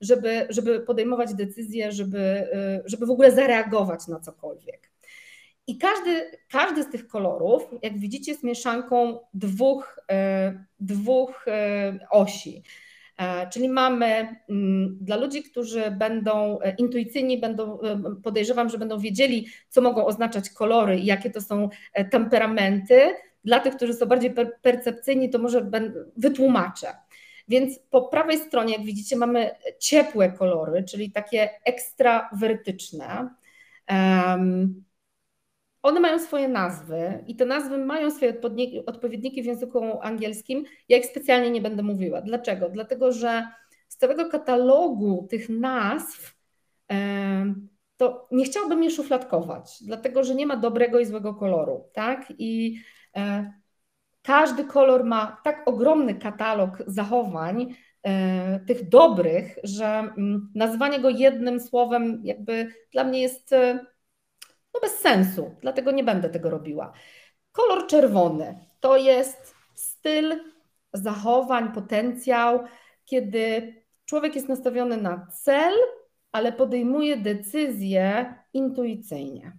żeby, 0.00 0.46
żeby 0.48 0.80
podejmować 0.80 1.34
decyzje, 1.34 1.92
żeby, 1.92 2.48
żeby 2.84 3.06
w 3.06 3.10
ogóle 3.10 3.32
zareagować 3.32 4.08
na 4.08 4.20
cokolwiek. 4.20 4.90
I 5.66 5.78
każdy, 5.78 6.30
każdy 6.50 6.82
z 6.82 6.90
tych 6.90 7.06
kolorów, 7.06 7.62
jak 7.82 7.98
widzicie, 7.98 8.32
jest 8.32 8.44
mieszanką 8.44 9.18
dwóch, 9.34 10.00
dwóch 10.80 11.44
osi. 12.10 12.62
E, 13.20 13.48
czyli 13.50 13.68
mamy 13.68 14.36
mm, 14.48 14.98
dla 15.00 15.16
ludzi, 15.16 15.42
którzy 15.42 15.90
będą 15.90 16.60
e, 16.60 16.74
intuicyjni, 16.78 17.38
będą, 17.38 17.78
podejrzewam, 18.22 18.68
że 18.68 18.78
będą 18.78 18.98
wiedzieli, 18.98 19.46
co 19.68 19.80
mogą 19.80 20.06
oznaczać 20.06 20.50
kolory 20.50 20.98
i 20.98 21.06
jakie 21.06 21.30
to 21.30 21.40
są 21.40 21.68
e, 21.92 22.04
temperamenty. 22.04 23.00
Dla 23.44 23.60
tych, 23.60 23.76
którzy 23.76 23.94
są 23.94 24.06
bardziej 24.06 24.34
percepcyjni, 24.62 25.30
to 25.30 25.38
może 25.38 25.70
wytłumaczę. 26.16 26.86
Więc 27.48 27.78
po 27.90 28.02
prawej 28.02 28.38
stronie, 28.38 28.72
jak 28.72 28.84
widzicie, 28.84 29.16
mamy 29.16 29.50
ciepłe 29.78 30.32
kolory, 30.32 30.84
czyli 30.84 31.10
takie 31.12 31.50
ekstrawertyczne. 31.64 33.30
Um, 33.90 34.84
one 35.82 36.00
mają 36.00 36.18
swoje 36.18 36.48
nazwy 36.48 37.24
i 37.26 37.36
te 37.36 37.44
nazwy 37.44 37.78
mają 37.78 38.10
swoje 38.10 38.34
odpowiedniki 38.86 39.42
w 39.42 39.46
języku 39.46 40.00
angielskim. 40.02 40.64
Ja 40.88 40.96
ich 40.96 41.06
specjalnie 41.06 41.50
nie 41.50 41.60
będę 41.60 41.82
mówiła. 41.82 42.20
Dlaczego? 42.20 42.68
Dlatego, 42.68 43.12
że 43.12 43.48
z 43.88 43.96
całego 43.96 44.28
katalogu 44.28 45.26
tych 45.30 45.48
nazw 45.48 46.40
to 48.00 48.28
nie 48.30 48.44
chciałabym 48.44 48.82
je 48.82 48.90
szufladkować, 48.90 49.78
dlatego 49.82 50.24
że 50.24 50.34
nie 50.34 50.46
ma 50.46 50.56
dobrego 50.56 51.00
i 51.00 51.06
złego 51.06 51.34
koloru. 51.34 51.84
Tak? 51.92 52.32
I 52.38 52.80
e, 53.16 53.52
każdy 54.22 54.64
kolor 54.64 55.04
ma 55.04 55.40
tak 55.44 55.62
ogromny 55.68 56.14
katalog 56.14 56.82
zachowań, 56.86 57.74
e, 58.02 58.60
tych 58.60 58.88
dobrych, 58.88 59.58
że 59.64 59.86
mm, 59.86 60.52
nazwanie 60.54 61.00
go 61.00 61.10
jednym 61.10 61.60
słowem 61.60 62.20
jakby 62.24 62.68
dla 62.92 63.04
mnie 63.04 63.20
jest 63.22 63.52
e, 63.52 63.86
no 64.74 64.80
bez 64.80 64.92
sensu, 64.98 65.54
dlatego 65.60 65.90
nie 65.90 66.04
będę 66.04 66.30
tego 66.30 66.50
robiła. 66.50 66.92
Kolor 67.52 67.86
czerwony 67.86 68.66
to 68.80 68.96
jest 68.96 69.54
styl 69.74 70.40
zachowań, 70.92 71.72
potencjał, 71.72 72.64
kiedy 73.04 73.74
człowiek 74.04 74.34
jest 74.34 74.48
nastawiony 74.48 74.96
na 74.96 75.26
cel, 75.26 75.74
ale 76.32 76.52
podejmuje 76.52 77.16
decyzje 77.16 78.34
intuicyjnie. 78.52 79.58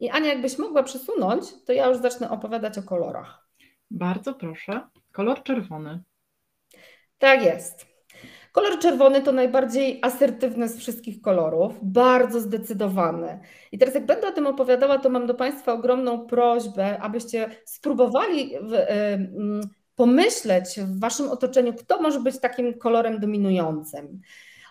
I 0.00 0.10
Ania, 0.10 0.28
jakbyś 0.28 0.58
mogła 0.58 0.82
przesunąć, 0.82 1.44
to 1.66 1.72
ja 1.72 1.86
już 1.86 1.98
zacznę 1.98 2.30
opowiadać 2.30 2.78
o 2.78 2.82
kolorach. 2.82 3.48
Bardzo 3.90 4.34
proszę. 4.34 4.80
Kolor 5.12 5.42
czerwony. 5.42 6.02
Tak 7.18 7.44
jest. 7.44 7.91
Kolor 8.52 8.78
czerwony 8.78 9.22
to 9.22 9.32
najbardziej 9.32 9.98
asertywny 10.02 10.68
z 10.68 10.78
wszystkich 10.78 11.20
kolorów, 11.20 11.72
bardzo 11.82 12.40
zdecydowany. 12.40 13.40
I 13.72 13.78
teraz, 13.78 13.94
jak 13.94 14.06
będę 14.06 14.28
o 14.28 14.32
tym 14.32 14.46
opowiadała, 14.46 14.98
to 14.98 15.10
mam 15.10 15.26
do 15.26 15.34
Państwa 15.34 15.72
ogromną 15.72 16.26
prośbę, 16.26 16.98
abyście 16.98 17.50
spróbowali 17.64 18.52
w, 18.62 18.72
y, 18.72 18.78
y, 18.78 19.28
pomyśleć 19.96 20.80
w 20.80 21.00
Waszym 21.00 21.28
otoczeniu, 21.30 21.74
kto 21.74 22.02
może 22.02 22.20
być 22.20 22.40
takim 22.40 22.78
kolorem 22.78 23.20
dominującym. 23.20 24.20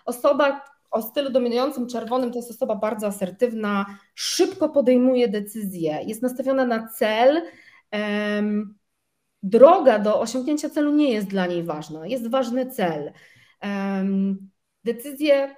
Osoba, 0.04 0.64
o 0.90 1.02
stylu 1.02 1.30
dominującym 1.30 1.86
czerwonym 1.86 2.30
to 2.32 2.38
jest 2.38 2.50
osoba 2.50 2.74
bardzo 2.74 3.06
asertywna, 3.06 3.86
szybko 4.14 4.68
podejmuje 4.68 5.28
decyzje, 5.28 6.00
jest 6.06 6.22
nastawiona 6.22 6.66
na 6.66 6.88
cel. 6.88 7.42
Droga 9.42 9.98
do 9.98 10.20
osiągnięcia 10.20 10.70
celu 10.70 10.92
nie 10.92 11.12
jest 11.12 11.26
dla 11.26 11.46
niej 11.46 11.62
ważna, 11.62 12.06
jest 12.06 12.30
ważny 12.30 12.70
cel. 12.70 13.12
Decyzje 14.84 15.56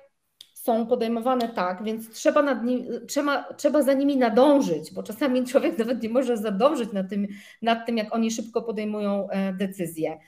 są 0.54 0.86
podejmowane 0.86 1.48
tak, 1.48 1.84
więc 1.84 2.10
trzeba, 2.10 2.42
nad 2.42 2.64
nim, 2.64 2.86
trzeba, 3.08 3.54
trzeba 3.54 3.82
za 3.82 3.92
nimi 3.92 4.16
nadążyć, 4.16 4.94
bo 4.94 5.02
czasami 5.02 5.46
człowiek 5.46 5.78
nawet 5.84 6.02
nie 6.02 6.08
może 6.08 6.36
zadążyć 6.36 6.92
nad 6.92 7.10
tym, 7.10 7.26
nad 7.62 7.86
tym 7.86 7.96
jak 7.96 8.14
oni 8.14 8.30
szybko 8.30 8.62
podejmują 8.62 9.28
e, 9.30 9.52
decyzje. 9.52 10.18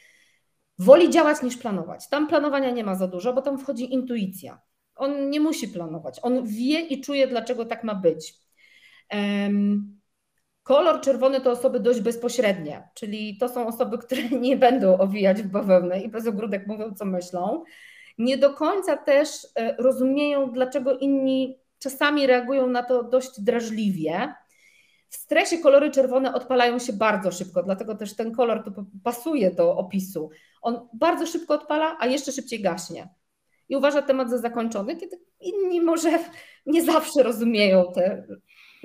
Woli 0.79 1.11
działać 1.11 1.43
niż 1.43 1.57
planować. 1.57 2.09
Tam 2.09 2.29
planowania 2.29 2.71
nie 2.71 2.85
ma 2.85 2.95
za 2.95 3.09
dużo, 3.09 3.33
bo 3.33 3.43
tam 3.43 3.59
wchodzi 3.59 3.95
intuicja. 3.95 4.61
On 4.97 5.31
nie 5.31 5.41
musi 5.41 5.69
planować. 5.69 6.19
On 6.23 6.47
wie 6.47 6.81
i 6.81 7.01
czuje, 7.01 7.27
dlaczego 7.27 7.65
tak 7.65 7.85
ma 7.85 7.95
być. 7.95 8.35
Kolor 10.67 11.01
czerwony 11.01 11.41
to 11.41 11.51
osoby 11.51 11.81
dość 11.81 12.01
bezpośrednie, 12.01 12.89
czyli 12.95 13.37
to 13.39 13.49
są 13.49 13.67
osoby, 13.67 13.99
które 13.99 14.23
nie 14.41 14.57
będą 14.57 14.99
owijać 14.99 15.43
w 15.43 15.47
bawełnę 15.47 16.01
i 16.01 16.09
bez 16.09 16.27
ogródek 16.27 16.67
mówią, 16.67 16.95
co 16.95 17.05
myślą. 17.05 17.65
Nie 18.19 18.39
do 18.39 18.55
końca 18.55 18.97
też 18.97 19.29
e, 19.55 19.77
rozumieją, 19.77 20.51
dlaczego 20.51 20.99
inni 20.99 21.59
czasami 21.79 22.27
reagują 22.27 22.67
na 22.67 22.83
to 22.83 23.03
dość 23.03 23.41
drażliwie. 23.41 24.35
W 25.09 25.17
stresie 25.17 25.59
kolory 25.59 25.91
czerwone 25.91 26.35
odpalają 26.35 26.79
się 26.79 26.93
bardzo 26.93 27.33
szybko, 27.33 27.63
dlatego 27.63 27.95
też 27.95 28.17
ten 28.17 28.33
kolor 28.33 28.65
to 28.65 28.85
pasuje 29.05 29.51
do 29.51 29.77
opisu. 29.77 30.31
On 30.63 30.89
bardzo 30.93 31.27
szybko 31.27 31.55
odpala, 31.55 31.97
a 32.01 32.07
jeszcze 32.07 32.33
szybciej 32.33 32.63
gaśnie 32.63 33.09
i 33.69 33.77
uważa 33.77 34.03
temat 34.03 34.31
za 34.31 34.39
zakończony, 34.39 34.97
kiedy 34.97 35.21
inni 35.41 35.81
może 35.81 36.19
nie 36.67 36.85
zawsze 36.85 37.23
rozumieją 37.23 37.93
te 37.95 38.27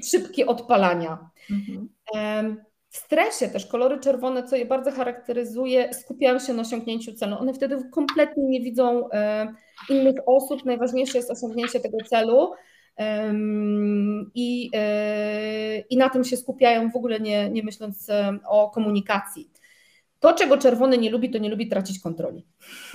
szybkie 0.10 0.46
odpalania. 0.48 1.30
Mhm. 1.52 2.58
W 2.90 2.98
stresie 2.98 3.48
też 3.48 3.66
kolory 3.66 4.00
czerwone, 4.00 4.44
co 4.44 4.56
je 4.56 4.66
bardzo 4.66 4.92
charakteryzuje, 4.92 5.94
skupiają 5.94 6.40
się 6.40 6.54
na 6.54 6.62
osiągnięciu 6.62 7.14
celu. 7.14 7.38
One 7.40 7.54
wtedy 7.54 7.90
kompletnie 7.92 8.44
nie 8.44 8.62
widzą 8.62 9.10
innych 9.90 10.16
osób. 10.26 10.66
Najważniejsze 10.66 11.18
jest 11.18 11.32
osiągnięcie 11.32 11.80
tego 11.80 11.98
celu. 12.10 12.52
I, 14.36 14.70
e, 14.74 15.80
i 15.80 15.98
na 15.98 16.10
tym 16.10 16.24
się 16.24 16.38
skupiają, 16.38 16.92
w 16.92 16.96
ogóle 16.96 17.20
nie, 17.20 17.50
nie 17.50 17.64
myśląc 17.64 18.08
o 18.50 18.70
komunikacji. 18.70 19.51
To, 20.22 20.34
czego 20.34 20.58
czerwony 20.58 20.98
nie 20.98 21.12
lubi, 21.12 21.30
to 21.30 21.38
nie 21.38 21.50
lubi 21.50 21.68
tracić 21.68 22.00
kontroli. 22.00 22.46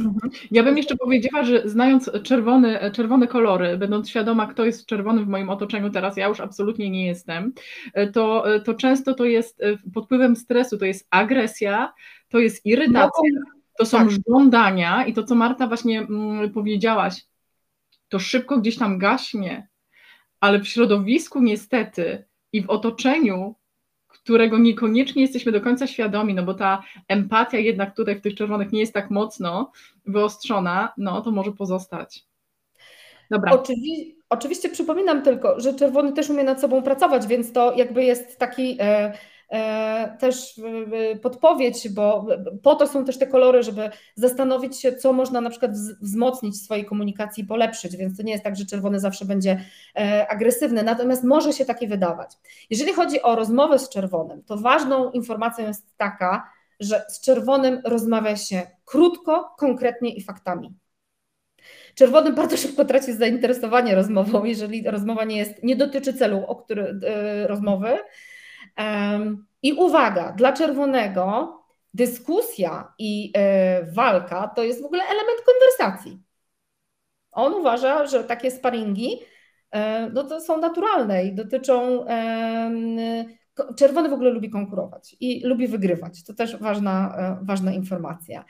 Mhm. 0.00 0.33
Ja 0.50 0.62
bym 0.62 0.76
jeszcze 0.76 0.97
powiedziała, 0.97 1.45
że 1.45 1.68
znając 1.68 2.11
czerwony, 2.23 2.90
czerwone 2.92 3.26
kolory, 3.26 3.78
będąc 3.78 4.09
świadoma, 4.09 4.47
kto 4.47 4.64
jest 4.64 4.87
czerwony 4.87 5.25
w 5.25 5.28
moim 5.28 5.50
otoczeniu 5.50 5.90
teraz, 5.90 6.16
ja 6.16 6.28
już 6.28 6.40
absolutnie 6.40 6.90
nie 6.90 7.06
jestem, 7.06 7.52
to, 8.12 8.45
to 8.64 8.75
często 8.75 9.14
to 9.14 9.25
jest 9.25 9.62
pod 9.95 10.04
wpływem 10.04 10.37
stresu, 10.37 10.78
to 10.78 10.85
jest 10.85 11.06
agresja, 11.11 11.92
to 12.28 12.38
jest 12.38 12.66
irytacja, 12.66 13.30
no, 13.35 13.40
to 13.78 13.87
są 13.87 13.99
tak. 13.99 14.09
żądania 14.28 15.06
i 15.06 15.12
to, 15.12 15.23
co 15.23 15.35
Marta 15.35 15.66
właśnie 15.66 16.00
mm, 16.00 16.50
powiedziałaś, 16.50 17.25
to 18.09 18.18
szybko 18.18 18.59
gdzieś 18.59 18.78
tam 18.78 18.99
gaśnie, 18.99 19.68
ale 20.40 20.61
w 20.61 20.68
środowisku 20.68 21.40
niestety 21.40 22.25
i 22.52 22.62
w 22.62 22.71
otoczeniu 22.71 23.54
którego 24.18 24.58
niekoniecznie 24.58 25.23
jesteśmy 25.23 25.52
do 25.52 25.61
końca 25.61 25.87
świadomi, 25.87 26.35
no 26.35 26.42
bo 26.42 26.54
ta 26.54 26.82
empatia 27.08 27.58
jednak 27.58 27.96
tutaj 27.96 28.16
w 28.16 28.20
tych 28.20 28.35
czerwonych 28.35 28.73
nie 28.73 28.80
jest 28.80 28.94
tak 28.94 29.11
mocno 29.11 29.73
wyostrzona, 30.06 30.92
no 30.96 31.20
to 31.20 31.30
może 31.30 31.52
pozostać. 31.52 32.25
Dobra. 33.30 33.52
Oczywi 33.52 34.16
oczywiście 34.30 34.68
przypominam 34.68 35.23
tylko, 35.23 35.61
że 35.61 35.75
czerwony 35.75 36.12
też 36.12 36.30
umie 36.30 36.44
nad 36.44 36.61
sobą 36.61 36.82
pracować, 36.82 37.26
więc 37.26 37.52
to 37.52 37.75
jakby 37.76 38.04
jest 38.04 38.38
taki 38.38 38.76
e, 38.80 39.12
też 40.19 40.61
podpowiedź, 41.23 41.88
bo 41.88 42.26
po 42.62 42.75
to 42.75 42.87
są 42.87 43.05
też 43.05 43.19
te 43.19 43.26
kolory, 43.26 43.62
żeby 43.62 43.91
zastanowić 44.15 44.81
się, 44.81 44.93
co 44.93 45.12
można 45.12 45.41
na 45.41 45.50
przykład 45.50 45.71
wzmocnić 46.00 46.55
w 46.55 46.65
swojej 46.65 46.85
komunikacji 46.85 47.45
i 47.45 47.47
polepszyć, 47.47 47.97
więc 47.97 48.17
to 48.17 48.23
nie 48.23 48.33
jest 48.33 48.45
tak, 48.45 48.57
że 48.57 48.67
czerwony 48.67 49.00
zawsze 49.00 49.25
będzie 49.25 49.61
e, 49.97 50.26
agresywny, 50.29 50.83
natomiast 50.83 51.25
może 51.25 51.53
się 51.53 51.65
takie 51.65 51.88
wydawać. 51.88 52.31
Jeżeli 52.71 52.93
chodzi 52.93 53.23
o 53.23 53.37
rozmowę 53.37 53.79
z 53.79 53.88
czerwonym, 53.88 54.43
to 54.43 54.57
ważną 54.57 55.11
informacją 55.11 55.67
jest 55.67 55.97
taka, 55.97 56.50
że 56.81 57.05
z 57.09 57.21
czerwonym 57.21 57.81
rozmawia 57.85 58.37
się 58.37 58.62
krótko, 58.85 59.55
konkretnie 59.59 60.15
i 60.15 60.23
faktami. 60.23 60.75
Czerwonym 61.95 62.35
bardzo 62.35 62.57
szybko 62.57 62.85
traci 62.85 63.12
zainteresowanie 63.12 63.95
rozmową, 63.95 64.45
jeżeli 64.45 64.91
rozmowa 64.91 65.25
nie 65.25 65.37
jest, 65.37 65.62
nie 65.62 65.76
dotyczy 65.76 66.15
celu, 66.15 66.45
o 66.47 66.57
który, 66.57 67.00
yy, 67.03 67.47
rozmowy, 67.47 67.99
i 69.62 69.73
uwaga, 69.73 70.33
dla 70.33 70.52
czerwonego 70.52 71.56
dyskusja 71.95 72.92
i 72.99 73.33
e, 73.37 73.92
walka 73.92 74.49
to 74.49 74.64
jest 74.64 74.83
w 74.83 74.85
ogóle 74.85 75.02
element 75.04 75.40
konwersacji. 75.47 76.23
On 77.33 77.54
uważa, 77.54 78.06
że 78.06 78.25
takie 78.25 78.50
sparingi 78.50 79.18
e, 79.71 80.11
no 80.11 80.25
to 80.25 80.40
są 80.40 80.59
naturalne 80.59 81.25
i 81.25 81.35
dotyczą. 81.35 82.04
Czerwony 83.76 84.09
w 84.09 84.12
ogóle 84.12 84.30
lubi 84.30 84.50
konkurować 84.50 85.16
i 85.21 85.47
lubi 85.47 85.68
wygrywać. 85.68 86.25
To 86.25 86.35
też 86.35 86.56
ważna, 86.56 87.16
e, 87.18 87.45
ważna 87.45 87.73
informacja. 87.73 88.45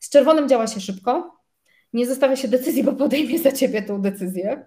Z 0.00 0.10
czerwonym 0.10 0.48
działa 0.48 0.66
się 0.66 0.80
szybko. 0.80 1.36
Nie 1.92 2.06
zostawia 2.06 2.36
się 2.36 2.48
decyzji, 2.48 2.84
bo 2.84 2.92
podejmie 2.92 3.38
za 3.38 3.52
ciebie 3.52 3.82
tą 3.82 4.02
decyzję. 4.02 4.66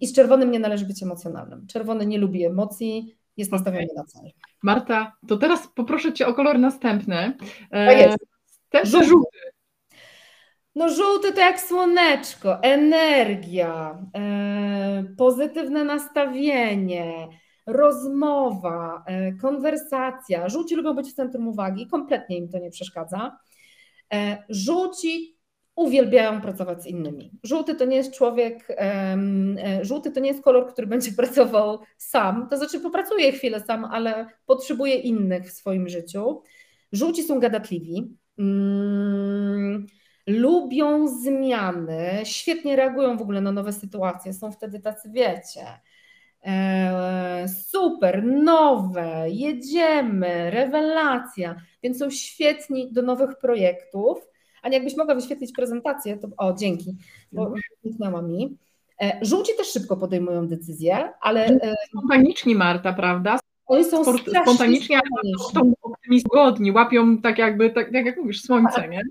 I 0.00 0.06
z 0.06 0.14
czerwonym 0.14 0.50
nie 0.50 0.58
należy 0.58 0.86
być 0.86 1.02
emocjonalnym. 1.02 1.66
Czerwony 1.66 2.06
nie 2.06 2.18
lubi 2.18 2.44
emocji, 2.44 3.16
jest 3.42 3.52
nastawiony 3.52 3.86
na 3.96 4.04
cel. 4.04 4.30
Marta, 4.62 5.16
to 5.28 5.36
teraz 5.36 5.68
poproszę 5.68 6.12
Cię 6.12 6.26
o 6.26 6.34
kolor 6.34 6.58
następny. 6.58 7.36
E, 7.70 7.94
jest. 7.94 8.18
Też 8.70 8.88
żółty. 8.88 9.06
żółty. 9.06 9.38
No 10.74 10.88
żółty 10.88 11.32
to 11.32 11.40
jak 11.40 11.60
słoneczko, 11.60 12.62
energia, 12.62 13.98
e, 14.16 15.04
pozytywne 15.18 15.84
nastawienie, 15.84 17.28
rozmowa, 17.66 19.04
e, 19.06 19.32
konwersacja. 19.32 20.48
Żółci 20.48 20.74
lubią 20.74 20.94
być 20.94 21.08
w 21.08 21.14
centrum 21.14 21.48
uwagi, 21.48 21.86
kompletnie 21.86 22.36
im 22.36 22.48
to 22.48 22.58
nie 22.58 22.70
przeszkadza. 22.70 23.38
Żółci 24.48 25.36
uwielbiają 25.76 26.40
pracować 26.40 26.82
z 26.82 26.86
innymi. 26.86 27.30
Żółty 27.42 27.74
to 27.74 27.84
nie 27.84 27.96
jest 27.96 28.14
człowiek, 28.14 28.66
e, 28.70 29.16
żółty 29.82 30.10
to 30.10 30.20
nie 30.20 30.28
jest 30.28 30.42
kolor, 30.42 30.72
który 30.72 30.86
będzie 30.86 31.12
pracował 31.22 31.78
sam, 31.96 32.48
to 32.50 32.56
znaczy 32.56 32.80
popracuje 32.80 33.32
chwilę 33.32 33.60
sam, 33.60 33.84
ale 33.84 34.26
potrzebuje 34.46 34.94
innych 34.94 35.48
w 35.48 35.52
swoim 35.52 35.88
życiu. 35.88 36.42
Żółci 36.92 37.22
są 37.22 37.40
gadatliwi, 37.40 38.16
mm, 38.38 39.86
lubią 40.26 41.08
zmiany, 41.08 42.20
świetnie 42.24 42.76
reagują 42.76 43.16
w 43.16 43.22
ogóle 43.22 43.40
na 43.40 43.52
nowe 43.52 43.72
sytuacje, 43.72 44.32
są 44.32 44.52
wtedy 44.52 44.80
tacy, 44.80 45.10
wiecie, 45.12 45.66
e, 46.44 47.46
super, 47.70 48.24
nowe, 48.24 49.24
jedziemy, 49.30 50.50
rewelacja, 50.50 51.56
więc 51.82 51.98
są 51.98 52.10
świetni 52.10 52.92
do 52.92 53.02
nowych 53.02 53.38
projektów 53.38 54.31
a 54.62 54.68
jakbyś 54.68 54.96
mogła 54.96 55.14
wyświetlić 55.14 55.52
prezentację, 55.52 56.16
to 56.16 56.28
o, 56.36 56.52
dzięki, 56.52 56.96
bo 57.32 57.54
zniknęła 57.82 58.18
mhm. 58.18 58.36
mi. 58.36 58.56
E, 59.02 59.18
żółci 59.22 59.52
też 59.56 59.66
szybko 59.66 59.96
podejmują 59.96 60.48
decyzje, 60.48 61.12
ale... 61.20 61.46
E, 61.46 61.74
Spontaniczni, 61.88 62.54
Marta, 62.54 62.92
prawda? 62.92 63.38
Oni 63.66 63.84
są 63.84 64.04
spontanicznie, 64.44 64.96
ale 64.96 65.52
są 65.52 65.72
optymistgodni, 65.82 66.72
łapią 66.72 67.18
tak 67.18 67.38
jakby, 67.38 67.70
tak, 67.70 67.92
tak 67.92 68.06
jak 68.06 68.16
mówisz, 68.16 68.42
słońce, 68.42 68.88
nie? 68.88 69.02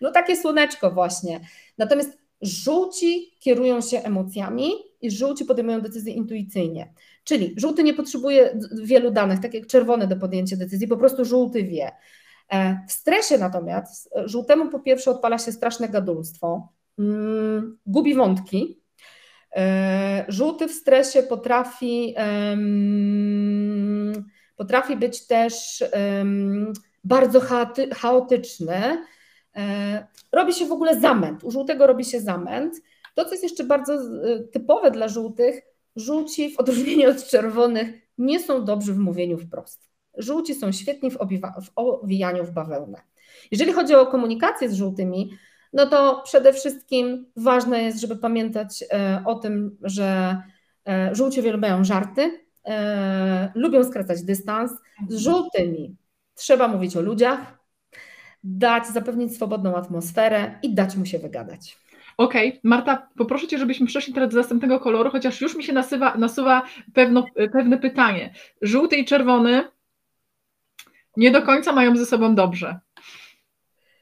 No 0.00 0.10
takie 0.10 0.36
słoneczko 0.36 0.90
właśnie. 0.90 1.40
Natomiast 1.78 2.18
żółci 2.42 3.30
kierują 3.40 3.80
się 3.80 3.98
emocjami 3.98 4.70
i 5.00 5.10
żółci 5.10 5.44
podejmują 5.44 5.80
decyzje 5.80 6.12
intuicyjnie. 6.12 6.92
Czyli 7.24 7.54
żółty 7.56 7.82
nie 7.82 7.94
potrzebuje 7.94 8.58
wielu 8.82 9.10
danych, 9.10 9.40
tak 9.40 9.54
jak 9.54 9.66
czerwony 9.66 10.06
do 10.06 10.16
podjęcia 10.16 10.56
decyzji, 10.56 10.88
po 10.88 10.96
prostu 10.96 11.24
żółty 11.24 11.64
wie. 11.64 11.90
E, 12.52 12.80
w 12.88 12.92
stresie 12.92 13.38
natomiast 13.38 14.10
e, 14.16 14.28
żółtemu 14.28 14.70
po 14.70 14.80
pierwsze 14.80 15.10
odpala 15.10 15.38
się 15.38 15.52
straszne 15.52 15.88
gadulstwo, 15.88 16.68
mm, 16.98 17.78
gubi 17.86 18.14
wątki. 18.14 18.82
E, 19.56 20.24
żółty 20.28 20.68
w 20.68 20.72
stresie 20.72 21.22
potrafi, 21.22 22.14
potrafi 24.56 24.96
być 24.96 25.26
też 25.26 25.84
bardzo 27.04 27.40
chaotyczny. 27.94 29.04
Robi 30.32 30.52
się 30.52 30.66
w 30.66 30.72
ogóle 30.72 31.00
zamęt. 31.00 31.44
U 31.44 31.50
żółtego 31.50 31.86
robi 31.86 32.04
się 32.04 32.20
zamęt. 32.20 32.74
To, 33.14 33.24
co 33.24 33.30
jest 33.30 33.42
jeszcze 33.42 33.64
bardzo 33.64 33.98
typowe 34.52 34.90
dla 34.90 35.08
żółtych, 35.08 35.60
żółci 35.96 36.54
w 36.54 36.60
odróżnieniu 36.60 37.10
od 37.10 37.24
czerwonych 37.24 37.88
nie 38.18 38.40
są 38.40 38.64
dobrzy 38.64 38.94
w 38.94 38.98
mówieniu 38.98 39.38
wprost. 39.38 39.87
Żółci 40.18 40.54
są 40.54 40.72
świetni 40.72 41.10
w, 41.10 41.18
w 41.64 41.70
owijaniu 41.74 42.44
w 42.44 42.50
bawełnę. 42.50 42.98
Jeżeli 43.50 43.72
chodzi 43.72 43.94
o 43.94 44.06
komunikację 44.06 44.68
z 44.68 44.74
żółtymi, 44.74 45.30
no 45.72 45.86
to 45.86 46.22
przede 46.24 46.52
wszystkim 46.52 47.26
ważne 47.36 47.82
jest, 47.82 48.00
żeby 48.00 48.16
pamiętać 48.16 48.84
e, 48.92 49.22
o 49.26 49.34
tym, 49.34 49.76
że 49.82 50.42
e, 50.88 51.14
żółci 51.14 51.40
uwielbiają 51.40 51.84
żarty, 51.84 52.46
e, 52.66 53.52
lubią 53.54 53.84
skracać 53.84 54.22
dystans. 54.22 54.72
Z 55.08 55.16
żółtymi 55.16 55.96
trzeba 56.34 56.68
mówić 56.68 56.96
o 56.96 57.00
ludziach, 57.00 57.58
dać, 58.44 58.86
zapewnić 58.86 59.34
swobodną 59.34 59.76
atmosferę 59.76 60.58
i 60.62 60.74
dać 60.74 60.96
mu 60.96 61.06
się 61.06 61.18
wygadać. 61.18 61.78
Okej, 62.16 62.48
okay. 62.48 62.60
Marta, 62.64 63.08
poproszę 63.16 63.46
Cię, 63.46 63.58
żebyśmy 63.58 63.86
przeszli 63.86 64.14
teraz 64.14 64.30
do 64.30 64.36
następnego 64.36 64.80
koloru, 64.80 65.10
chociaż 65.10 65.40
już 65.40 65.56
mi 65.56 65.64
się 65.64 65.72
nasuwa, 65.72 66.16
nasuwa 66.16 66.62
pewno, 66.94 67.24
pewne 67.52 67.78
pytanie. 67.78 68.34
Żółty 68.62 68.96
i 68.96 69.04
czerwony 69.04 69.64
nie 71.16 71.30
do 71.30 71.42
końca 71.42 71.72
mają 71.72 71.96
ze 71.96 72.06
sobą 72.06 72.34
dobrze. 72.34 72.78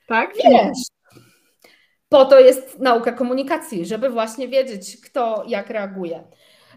Tak? 0.07 0.35
Wiesz, 0.35 0.79
po 2.09 2.25
to 2.25 2.41
jest 2.41 2.79
nauka 2.79 3.13
komunikacji, 3.13 3.87
żeby 3.87 4.11
właśnie 4.11 4.49
wiedzieć, 4.49 5.01
kto 5.01 5.45
jak 5.47 5.71
reaguje. 5.71 6.25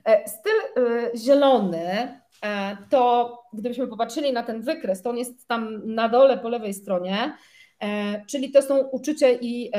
E, 0.06 0.30
styl 0.30 0.52
e, 0.52 1.18
zielony, 1.18 2.20
e, 2.46 2.78
to 2.90 3.34
gdybyśmy 3.54 3.88
popatrzyli 3.88 4.34
na 4.34 4.44
ten 4.44 4.62
wykres, 4.62 5.02
to 5.02 5.10
on 5.10 5.18
jest 5.18 5.48
tam 5.48 5.82
na 5.86 6.10
dole 6.10 6.38
po 6.38 6.50
lewej 6.50 6.74
stronie, 6.74 7.38
czyli 8.30 8.52
to 8.52 8.62
są 8.62 8.78
uczucia 8.78 9.30
i, 9.30 9.72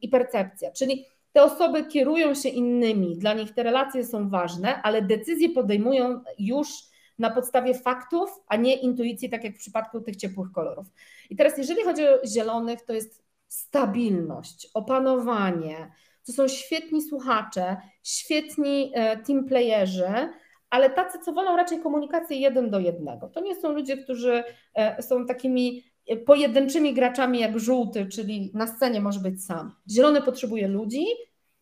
i 0.00 0.08
percepcja. 0.08 0.72
Czyli 0.72 1.04
te 1.32 1.42
osoby 1.42 1.84
kierują 1.84 2.34
się 2.34 2.48
innymi, 2.48 3.18
dla 3.18 3.34
nich 3.34 3.54
te 3.54 3.62
relacje 3.62 4.04
są 4.04 4.28
ważne, 4.30 4.82
ale 4.82 5.02
decyzje 5.02 5.50
podejmują 5.50 6.20
już 6.38 6.68
na 7.18 7.30
podstawie 7.30 7.74
faktów, 7.74 8.30
a 8.48 8.56
nie 8.56 8.74
intuicji, 8.74 9.30
tak 9.30 9.44
jak 9.44 9.54
w 9.54 9.58
przypadku 9.58 10.00
tych 10.00 10.16
ciepłych 10.16 10.52
kolorów. 10.52 10.86
I 11.30 11.36
teraz, 11.36 11.58
jeżeli 11.58 11.84
chodzi 11.84 12.08
o 12.08 12.26
zielonych, 12.26 12.82
to 12.82 12.92
jest 12.92 13.24
stabilność, 13.48 14.68
opanowanie. 14.74 15.92
To 16.26 16.32
są 16.32 16.48
świetni 16.48 17.02
słuchacze, 17.02 17.76
świetni 18.02 18.92
e, 18.94 19.16
team 19.16 19.44
playerzy, 19.44 20.28
ale 20.70 20.90
tacy, 20.90 21.18
co 21.18 21.32
wolą 21.32 21.56
raczej 21.56 21.80
komunikację 21.80 22.36
jeden 22.36 22.70
do 22.70 22.78
jednego. 22.78 23.28
To 23.28 23.40
nie 23.40 23.54
są 23.54 23.72
ludzie, 23.72 23.96
którzy 23.96 24.44
e, 24.74 25.02
są 25.02 25.26
takimi 25.26 25.84
e, 26.08 26.16
pojedynczymi 26.16 26.94
graczami 26.94 27.40
jak 27.40 27.58
żółty, 27.58 28.06
czyli 28.06 28.50
na 28.54 28.66
scenie 28.66 29.00
może 29.00 29.20
być 29.20 29.44
sam. 29.44 29.74
Zielony 29.90 30.22
potrzebuje 30.22 30.68
ludzi, 30.68 31.06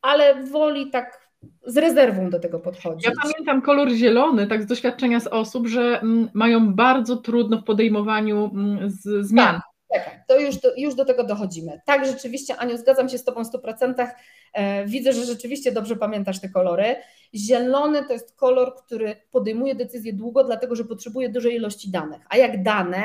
ale 0.03 0.45
woli 0.45 0.91
tak 0.91 1.22
z 1.67 1.77
rezerwą 1.77 2.31
do 2.31 2.41
tego 2.41 2.59
podchodzić. 2.59 3.07
Ja 3.07 3.13
pamiętam 3.23 3.63
kolor 3.63 3.91
zielony, 3.91 4.47
tak 4.47 4.63
z 4.63 4.67
doświadczenia 4.67 5.21
z 5.21 5.27
osób, 5.27 5.67
że 5.67 6.01
mm, 6.01 6.29
mają 6.35 6.75
bardzo 6.75 7.17
trudno 7.17 7.59
w 7.59 7.65
podejmowaniu 7.65 8.51
mm, 8.55 8.91
z, 8.91 9.27
zmian. 9.27 9.55
Tak. 9.55 9.63
Czekaj, 9.93 10.21
to 10.29 10.39
już 10.39 10.57
do, 10.57 10.69
już 10.77 10.95
do 10.95 11.05
tego 11.05 11.25
dochodzimy. 11.25 11.81
Tak, 11.87 12.07
rzeczywiście, 12.07 12.57
Aniu, 12.57 12.77
zgadzam 12.77 13.09
się 13.09 13.19
z 13.19 13.25
Tobą 13.25 13.45
w 13.45 13.53
100%. 13.53 14.07
E, 14.53 14.87
widzę, 14.87 15.13
że 15.13 15.25
rzeczywiście 15.25 15.73
dobrze 15.73 15.97
pamiętasz 15.97 16.41
te 16.41 16.49
kolory. 16.49 16.97
Zielony 17.35 18.05
to 18.05 18.13
jest 18.13 18.37
kolor, 18.37 18.75
który 18.77 19.17
podejmuje 19.31 19.75
decyzję 19.75 20.13
długo, 20.13 20.45
dlatego 20.45 20.77
że 20.77 20.85
potrzebuje 20.85 21.29
dużej 21.29 21.55
ilości 21.55 21.91
danych. 21.91 22.23
A 22.29 22.37
jak 22.37 22.63
dane, 22.63 23.05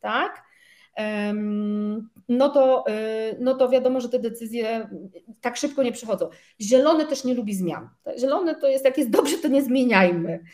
tak, 0.00 0.42
no 2.28 2.48
to, 2.48 2.84
y, 2.88 3.36
no 3.40 3.54
to 3.54 3.68
wiadomo, 3.68 4.00
że 4.00 4.08
te 4.08 4.18
decyzje 4.18 4.88
tak 5.40 5.56
szybko 5.56 5.82
nie 5.82 5.92
przychodzą. 5.92 6.28
Zielony 6.60 7.06
też 7.06 7.24
nie 7.24 7.34
lubi 7.34 7.54
zmian. 7.54 7.88
Zielony 8.18 8.54
to 8.54 8.68
jest, 8.68 8.84
jak 8.84 8.98
jest 8.98 9.10
dobrze, 9.10 9.38
to 9.38 9.48
nie 9.48 9.62
zmieniajmy. 9.62 10.44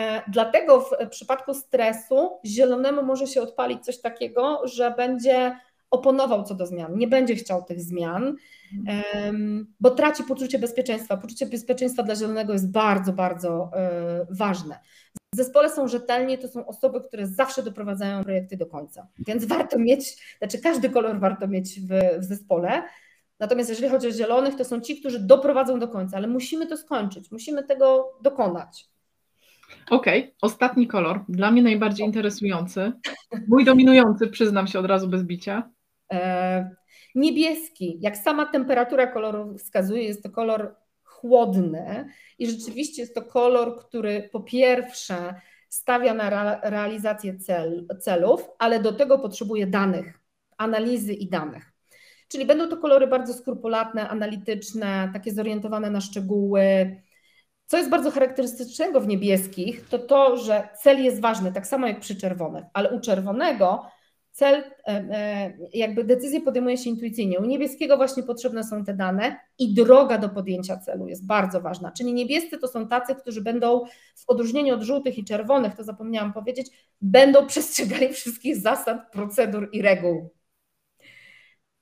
E, 0.00 0.22
dlatego 0.28 0.80
w 0.80 1.08
przypadku 1.10 1.54
stresu 1.54 2.30
zielonemu 2.44 3.02
może 3.02 3.26
się 3.26 3.42
odpalić 3.42 3.84
coś 3.84 4.00
takiego, 4.00 4.60
że 4.64 4.94
będzie 4.96 5.56
oponował 5.90 6.44
co 6.44 6.54
do 6.54 6.66
zmian, 6.66 6.98
nie 6.98 7.08
będzie 7.08 7.34
chciał 7.34 7.64
tych 7.64 7.80
zmian, 7.80 8.36
bo 9.80 9.90
traci 9.90 10.22
poczucie 10.24 10.58
bezpieczeństwa. 10.58 11.16
Poczucie 11.16 11.46
bezpieczeństwa 11.46 12.02
dla 12.02 12.16
zielonego 12.16 12.52
jest 12.52 12.70
bardzo, 12.70 13.12
bardzo 13.12 13.70
e, 13.74 14.26
ważne. 14.30 14.80
W 15.34 15.36
zespole 15.36 15.70
są 15.70 15.88
rzetelni, 15.88 16.38
to 16.38 16.48
są 16.48 16.66
osoby, 16.66 17.00
które 17.00 17.26
zawsze 17.26 17.62
doprowadzają 17.62 18.24
projekty 18.24 18.56
do 18.56 18.66
końca. 18.66 19.08
Więc 19.26 19.44
warto 19.44 19.78
mieć, 19.78 20.36
znaczy 20.38 20.58
każdy 20.58 20.90
kolor 20.90 21.20
warto 21.20 21.48
mieć 21.48 21.80
w, 21.80 21.88
w 22.20 22.24
zespole. 22.24 22.82
Natomiast 23.40 23.70
jeżeli 23.70 23.88
chodzi 23.88 24.08
o 24.08 24.10
zielonych, 24.10 24.54
to 24.54 24.64
są 24.64 24.80
ci, 24.80 25.00
którzy 25.00 25.20
doprowadzą 25.20 25.78
do 25.78 25.88
końca, 25.88 26.16
ale 26.16 26.26
musimy 26.26 26.66
to 26.66 26.76
skończyć, 26.76 27.30
musimy 27.30 27.64
tego 27.64 28.12
dokonać. 28.22 28.88
Okej, 29.90 30.20
okay. 30.20 30.34
ostatni 30.42 30.86
kolor, 30.86 31.20
dla 31.28 31.50
mnie 31.50 31.62
najbardziej 31.62 32.06
interesujący, 32.06 32.92
mój 33.48 33.64
dominujący, 33.64 34.28
przyznam 34.28 34.66
się 34.66 34.78
od 34.78 34.86
razu 34.86 35.08
bez 35.08 35.22
bicia. 35.22 35.70
E, 36.12 36.70
niebieski, 37.14 37.98
jak 38.00 38.16
sama 38.16 38.46
temperatura 38.46 39.06
koloru 39.06 39.58
wskazuje, 39.58 40.02
jest 40.02 40.22
to 40.22 40.30
kolor 40.30 40.74
chłodny 41.24 42.08
i 42.38 42.46
rzeczywiście 42.46 43.02
jest 43.02 43.14
to 43.14 43.22
kolor, 43.22 43.78
który 43.78 44.28
po 44.32 44.40
pierwsze 44.40 45.34
stawia 45.68 46.14
na 46.14 46.60
realizację 46.62 47.38
cel, 47.38 47.86
celów, 48.00 48.50
ale 48.58 48.80
do 48.80 48.92
tego 48.92 49.18
potrzebuje 49.18 49.66
danych, 49.66 50.20
analizy 50.58 51.12
i 51.12 51.28
danych. 51.28 51.72
Czyli 52.28 52.46
będą 52.46 52.68
to 52.68 52.76
kolory 52.76 53.06
bardzo 53.06 53.34
skrupulatne, 53.34 54.08
analityczne, 54.08 55.10
takie 55.12 55.32
zorientowane 55.32 55.90
na 55.90 56.00
szczegóły, 56.00 56.96
co 57.66 57.76
jest 57.76 57.90
bardzo 57.90 58.10
charakterystycznego 58.10 59.00
w 59.00 59.06
niebieskich, 59.06 59.88
to 59.88 59.98
to, 59.98 60.36
że 60.36 60.68
cel 60.82 61.04
jest 61.04 61.20
ważny, 61.20 61.52
tak 61.52 61.66
samo 61.66 61.86
jak 61.86 62.00
przy 62.00 62.16
czerwonych, 62.16 62.64
ale 62.72 62.90
u 62.90 63.00
czerwonego 63.00 63.86
cel, 64.34 64.54
e, 64.54 64.64
e, 64.86 65.52
jakby 65.74 66.04
decyzję 66.04 66.40
podejmuje 66.40 66.78
się 66.78 66.90
intuicyjnie. 66.90 67.38
U 67.38 67.44
niebieskiego 67.44 67.96
właśnie 67.96 68.22
potrzebne 68.22 68.64
są 68.64 68.84
te 68.84 68.94
dane 68.94 69.40
i 69.58 69.74
droga 69.74 70.18
do 70.18 70.28
podjęcia 70.28 70.76
celu 70.76 71.08
jest 71.08 71.26
bardzo 71.26 71.60
ważna. 71.60 71.92
Czyli 71.92 72.12
niebiescy 72.12 72.58
to 72.58 72.68
są 72.68 72.88
tacy, 72.88 73.14
którzy 73.14 73.42
będą 73.42 73.84
w 74.16 74.24
odróżnieniu 74.26 74.74
od 74.74 74.82
żółtych 74.82 75.18
i 75.18 75.24
czerwonych, 75.24 75.74
to 75.74 75.84
zapomniałam 75.84 76.32
powiedzieć, 76.32 76.66
będą 77.00 77.46
przestrzegali 77.46 78.12
wszystkich 78.12 78.56
zasad, 78.56 79.12
procedur 79.12 79.68
i 79.72 79.82
reguł. 79.82 80.30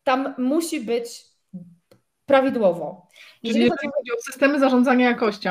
Tam 0.05 0.35
musi 0.39 0.81
być 0.81 1.25
prawidłowo. 2.27 3.09
Jeżeli 3.43 3.71
chodzi 3.71 4.13
o 4.19 4.23
systemy 4.31 4.59
zarządzania 4.59 5.09
jakością, 5.09 5.51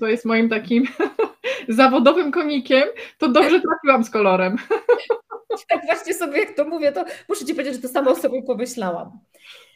co 0.00 0.06
jest 0.06 0.24
moim 0.24 0.48
takim 0.48 0.84
zawodowym 1.68 2.30
konikiem, 2.30 2.84
to 3.18 3.28
dobrze 3.28 3.60
trafiłam 3.60 4.04
z 4.04 4.10
kolorem. 4.10 4.56
Tak 5.68 5.86
właśnie 5.86 6.14
sobie 6.14 6.38
jak 6.38 6.56
to 6.56 6.64
mówię, 6.64 6.92
to 6.92 7.04
muszę 7.28 7.44
Ci 7.44 7.54
powiedzieć, 7.54 7.74
że 7.74 7.82
to 7.82 7.88
samo 7.88 8.16
sobie 8.16 8.42
pomyślałam. 8.42 9.18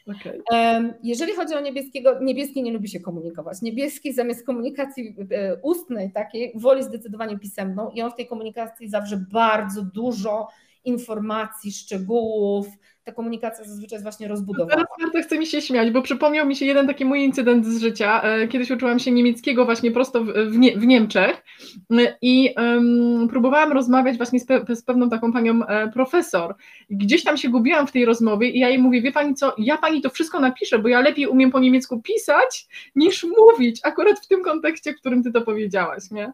Okay. 0.07 0.93
Jeżeli 1.03 1.33
chodzi 1.33 1.55
o 1.55 1.59
niebieskiego, 1.59 2.19
niebieski 2.21 2.63
nie 2.63 2.71
lubi 2.71 2.89
się 2.89 2.99
komunikować. 2.99 3.61
Niebieski 3.61 4.13
zamiast 4.13 4.45
komunikacji 4.45 5.15
e, 5.31 5.55
ustnej 5.61 6.11
takiej 6.11 6.53
woli 6.55 6.83
zdecydowanie 6.83 7.39
pisemną 7.39 7.89
i 7.89 8.01
on 8.01 8.11
w 8.11 8.15
tej 8.15 8.27
komunikacji 8.27 8.89
zawsze 8.89 9.25
bardzo 9.31 9.81
dużo 9.81 10.47
informacji, 10.85 11.71
szczegółów, 11.71 12.67
ta 13.07 13.13
komunikacja 13.13 13.65
zazwyczaj 13.65 13.95
jest 13.95 14.03
właśnie 14.03 14.27
rozbudowana. 14.27 14.71
Teraz 14.71 14.87
bardzo 15.01 15.27
chce 15.27 15.39
mi 15.39 15.45
się 15.45 15.61
śmiać, 15.61 15.91
bo 15.91 16.01
przypomniał 16.01 16.47
mi 16.47 16.55
się 16.55 16.65
jeden 16.65 16.87
taki 16.87 17.05
mój 17.05 17.23
incydent 17.23 17.65
z 17.65 17.81
życia. 17.81 18.21
E, 18.21 18.47
kiedyś 18.47 18.71
uczyłam 18.71 18.99
się 18.99 19.11
niemieckiego 19.11 19.65
właśnie 19.65 19.91
prosto 19.91 20.23
w, 20.23 20.27
w, 20.27 20.57
Nie, 20.57 20.77
w 20.77 20.85
Niemczech 20.87 21.43
e, 21.91 22.17
i 22.21 22.53
um, 22.57 23.27
próbowałam 23.29 23.71
rozmawiać 23.71 24.17
właśnie 24.17 24.39
z, 24.39 24.45
pe, 24.45 24.75
z, 24.75 24.83
pewną 24.83 25.09
taką 25.09 25.33
panią 25.33 25.65
e, 25.65 25.91
profesor. 25.91 26.55
Gdzieś 26.89 27.23
tam 27.23 27.37
się 27.37 27.49
gubiłam 27.49 27.87
w 27.87 27.91
tej 27.91 28.05
rozmowie 28.05 28.49
i 28.49 28.59
ja 28.59 28.69
jej 28.69 28.79
mówię, 28.79 29.01
wie 29.01 29.11
pani 29.11 29.35
co, 29.35 29.55
ja 29.57 29.77
pani 29.77 30.01
to 30.01 30.09
wszystko 30.09 30.39
napiszę, 30.39 30.79
bo 30.79 30.87
ja 30.87 31.01
lepiej 31.01 31.27
umiem 31.27 31.51
po 31.51 31.59
niemiecku 31.59 32.01
pisać 32.01 32.67
niż 32.95 33.25
mówić, 33.37 33.79
akurat 33.83 34.19
w 34.19 34.27
tym 34.27 34.43
kontekście, 34.43 34.93
w 34.93 34.99
którym 34.99 35.23
ty 35.23 35.31
to 35.31 35.41
powiedziałaś, 35.41 36.11
nie? 36.11 36.33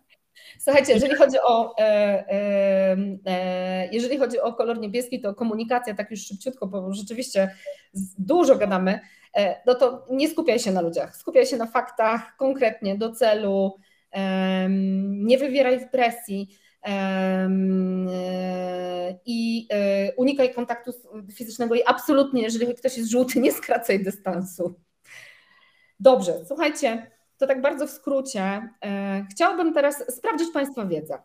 Słuchajcie, 0.60 0.94
jeżeli 0.94 1.16
chodzi 1.16 1.38
o, 1.46 1.78
e, 1.78 1.84
e, 1.84 2.98
e, 3.26 3.90
jeżeli 3.92 4.18
chodzi 4.18 4.40
o 4.40 4.54
kolor 4.54 4.80
niebieski, 4.80 5.22
to 5.22 5.36
komunikacja, 5.36 5.96
tak 5.96 6.12
już 6.12 6.26
szybciutko, 6.26 6.68
bo 6.68 6.94
rzeczywiście 6.94 7.56
dużo 8.18 8.56
gadamy, 8.56 9.00
no 9.66 9.76
to 9.76 10.06
nie 10.12 10.30
skupiaj 10.30 10.60
się 10.60 10.72
na 10.72 10.82
ludziach, 10.82 11.16
skupiaj 11.16 11.46
się 11.46 11.58
na 11.58 11.66
faktach, 11.68 12.36
konkretnie, 12.38 12.98
do 12.98 13.12
celu, 13.12 13.80
nie 15.08 15.38
wywieraj 15.38 15.90
presji. 15.90 16.58
I 19.26 19.68
unikaj 20.18 20.54
kontaktu 20.54 20.92
fizycznego 21.34 21.76
i 21.76 21.82
absolutnie, 21.86 22.42
jeżeli 22.42 22.76
ktoś 22.76 22.98
jest 22.98 23.10
żółty, 23.10 23.40
nie 23.40 23.52
skracaj 23.52 24.04
dystansu. 24.04 24.76
Dobrze, 26.00 26.46
słuchajcie, 26.48 27.12
to 27.38 27.48
tak 27.48 27.62
bardzo 27.62 27.88
w 27.88 27.90
skrócie. 27.90 28.70
E, 28.86 29.26
chciałabym 29.32 29.74
teraz 29.74 30.16
sprawdzić 30.16 30.48
Państwa 30.54 30.86
wiedzę. 30.86 31.18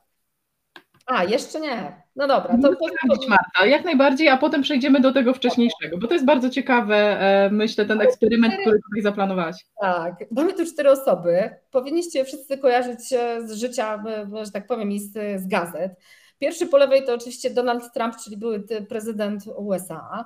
A, 1.06 1.24
jeszcze 1.24 1.60
nie. 1.60 2.02
No 2.16 2.26
dobra. 2.26 2.58
To, 2.62 2.72
sprawdzić, 2.72 3.28
Marta, 3.28 3.66
jak 3.66 3.84
najbardziej, 3.84 4.28
a 4.28 4.36
potem 4.36 4.62
przejdziemy 4.62 5.00
do 5.00 5.12
tego 5.12 5.34
wcześniejszego, 5.34 5.98
bo 5.98 6.06
to 6.06 6.14
jest 6.14 6.26
bardzo 6.26 6.50
ciekawe, 6.50 6.96
e, 6.96 7.50
myślę, 7.50 7.86
ten 7.86 8.00
eksperyment, 8.00 8.54
który 8.54 8.80
tutaj 8.90 9.02
zaplanowałaś. 9.02 9.56
Tak, 9.80 10.14
mamy 10.30 10.52
tu 10.52 10.66
cztery 10.66 10.90
osoby. 10.90 11.50
Powinniście 11.70 12.24
wszyscy 12.24 12.58
kojarzyć 12.58 13.08
się 13.08 13.38
z 13.44 13.52
życia, 13.52 14.04
że 14.42 14.50
tak 14.50 14.66
powiem, 14.66 14.92
i 14.92 15.00
z, 15.00 15.12
z 15.42 15.46
gazet. 15.46 15.92
Pierwszy 16.38 16.66
po 16.66 16.76
lewej 16.76 17.04
to 17.04 17.14
oczywiście 17.14 17.50
Donald 17.50 17.92
Trump, 17.92 18.16
czyli 18.24 18.36
były 18.36 18.64
prezydent 18.88 19.44
USA. 19.56 20.24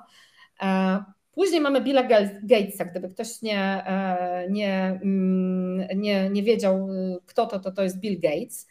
E, 1.33 1.35
Później 1.35 1.61
mamy 1.61 1.81
Billa 1.81 2.03
Gatesa, 2.43 2.85
gdyby 2.85 3.09
ktoś 3.09 3.41
nie, 3.41 3.59
e, 3.87 4.47
nie, 4.49 4.99
mm, 5.03 5.87
nie, 5.95 6.29
nie 6.29 6.43
wiedział, 6.43 6.87
kto 7.25 7.45
to, 7.45 7.59
to, 7.59 7.71
to 7.71 7.83
jest 7.83 7.99
Bill 7.99 8.19
Gates, 8.19 8.67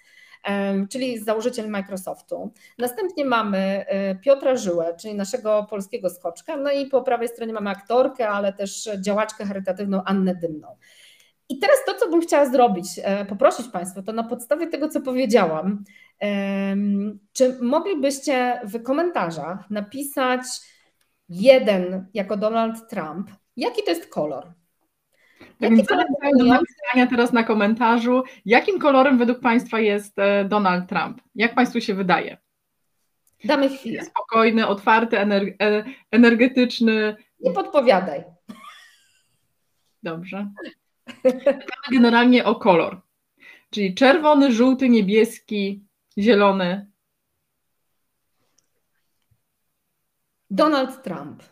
czyli 0.90 1.18
założyciel 1.18 1.70
Microsoftu. 1.70 2.52
Następnie 2.78 3.24
mamy 3.24 3.58
e, 3.58 4.14
Piotra 4.14 4.56
Żyłę, 4.56 4.94
czyli 5.00 5.14
naszego 5.14 5.66
polskiego 5.70 6.10
skoczka, 6.10 6.56
no 6.56 6.70
i 6.70 6.86
po 6.86 7.02
prawej 7.02 7.28
stronie 7.28 7.52
mamy 7.52 7.70
aktorkę, 7.70 8.28
ale 8.28 8.52
też 8.52 8.88
działaczkę 9.00 9.44
charytatywną 9.44 10.02
Annę 10.04 10.34
Dymną. 10.34 10.68
I 11.48 11.58
teraz 11.58 11.76
to, 11.86 11.94
co 11.94 12.10
bym 12.10 12.20
chciała 12.20 12.50
zrobić, 12.50 12.86
e, 13.02 13.24
poprosić 13.24 13.68
Państwa, 13.68 14.02
to 14.02 14.12
na 14.12 14.24
podstawie 14.24 14.66
tego, 14.66 14.88
co 14.88 15.00
powiedziałam, 15.00 15.84
czy 17.32 17.58
moglibyście 17.60 18.60
w 18.64 18.82
komentarzach 18.82 19.70
napisać, 19.70 20.40
jeden 21.32 22.06
jako 22.14 22.36
Donald 22.36 22.88
Trump, 22.88 23.30
jaki 23.56 23.82
to 23.82 23.90
jest 23.90 24.06
kolor? 24.06 24.52
Jaki 25.60 25.86
kolor 25.86 26.06
do 26.38 26.44
napisania 26.44 27.06
teraz 27.10 27.32
na 27.32 27.44
komentarzu, 27.44 28.22
jakim 28.44 28.78
kolorem 28.78 29.18
według 29.18 29.40
Państwa 29.40 29.80
jest 29.80 30.18
e, 30.18 30.44
Donald 30.44 30.88
Trump? 30.88 31.20
Jak 31.34 31.54
Państwu 31.54 31.80
się 31.80 31.94
wydaje? 31.94 32.36
Damy 33.44 33.68
chwilę. 33.68 34.04
Spokojny, 34.04 34.66
otwarty, 34.66 35.18
e, 35.18 35.84
energetyczny. 36.10 37.16
Nie 37.40 37.50
podpowiadaj. 37.50 38.24
Dobrze. 40.02 40.50
Generalnie 41.92 42.44
o 42.44 42.54
kolor. 42.54 43.00
Czyli 43.70 43.94
czerwony, 43.94 44.52
żółty, 44.52 44.88
niebieski, 44.88 45.84
zielony, 46.18 46.91
Donald 50.52 51.02
Trump. 51.02 51.42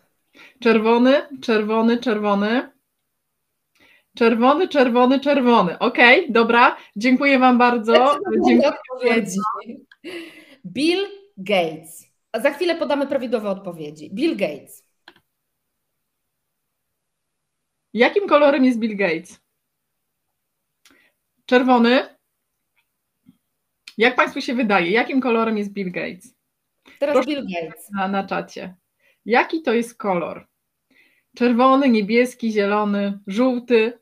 Czerwony, 0.61 1.29
czerwony, 1.41 1.99
czerwony. 1.99 2.71
Czerwony, 4.17 4.69
czerwony, 4.69 5.21
czerwony. 5.21 5.79
Okej, 5.79 6.21
okay, 6.21 6.33
dobra. 6.33 6.77
Dziękuję 6.97 7.39
Wam 7.39 7.59
bardzo. 7.59 8.19
Dziękuję 8.47 8.69
odpowiedzi. 8.69 9.39
Bill 10.67 11.07
Gates. 11.37 12.07
A 12.33 12.41
za 12.41 12.51
chwilę 12.51 12.75
podamy 12.75 13.07
prawidłowe 13.07 13.51
odpowiedzi. 13.51 14.11
Bill 14.15 14.37
Gates. 14.37 14.87
Jakim 17.95 18.29
kolorem 18.29 18.65
jest 18.65 18.79
Bill 18.79 18.97
Gates? 18.97 19.41
Czerwony. 21.47 22.17
Jak 23.99 24.17
Państwu 24.17 24.41
się 24.41 24.55
wydaje, 24.55 24.91
jakim 24.91 25.21
kolorem 25.21 25.59
jest 25.59 25.73
Bill 25.73 25.93
Gates? 25.93 26.35
Teraz 26.99 27.15
Proszę 27.15 27.29
Bill 27.29 27.47
Gates. 27.55 27.91
Na, 27.91 28.09
na 28.09 28.27
czacie. 28.27 28.75
Jaki 29.25 29.63
to 29.63 29.73
jest 29.73 29.99
kolor? 29.99 30.47
Czerwony, 31.37 31.89
niebieski, 31.89 32.53
zielony, 32.53 33.19
żółty. 33.27 33.99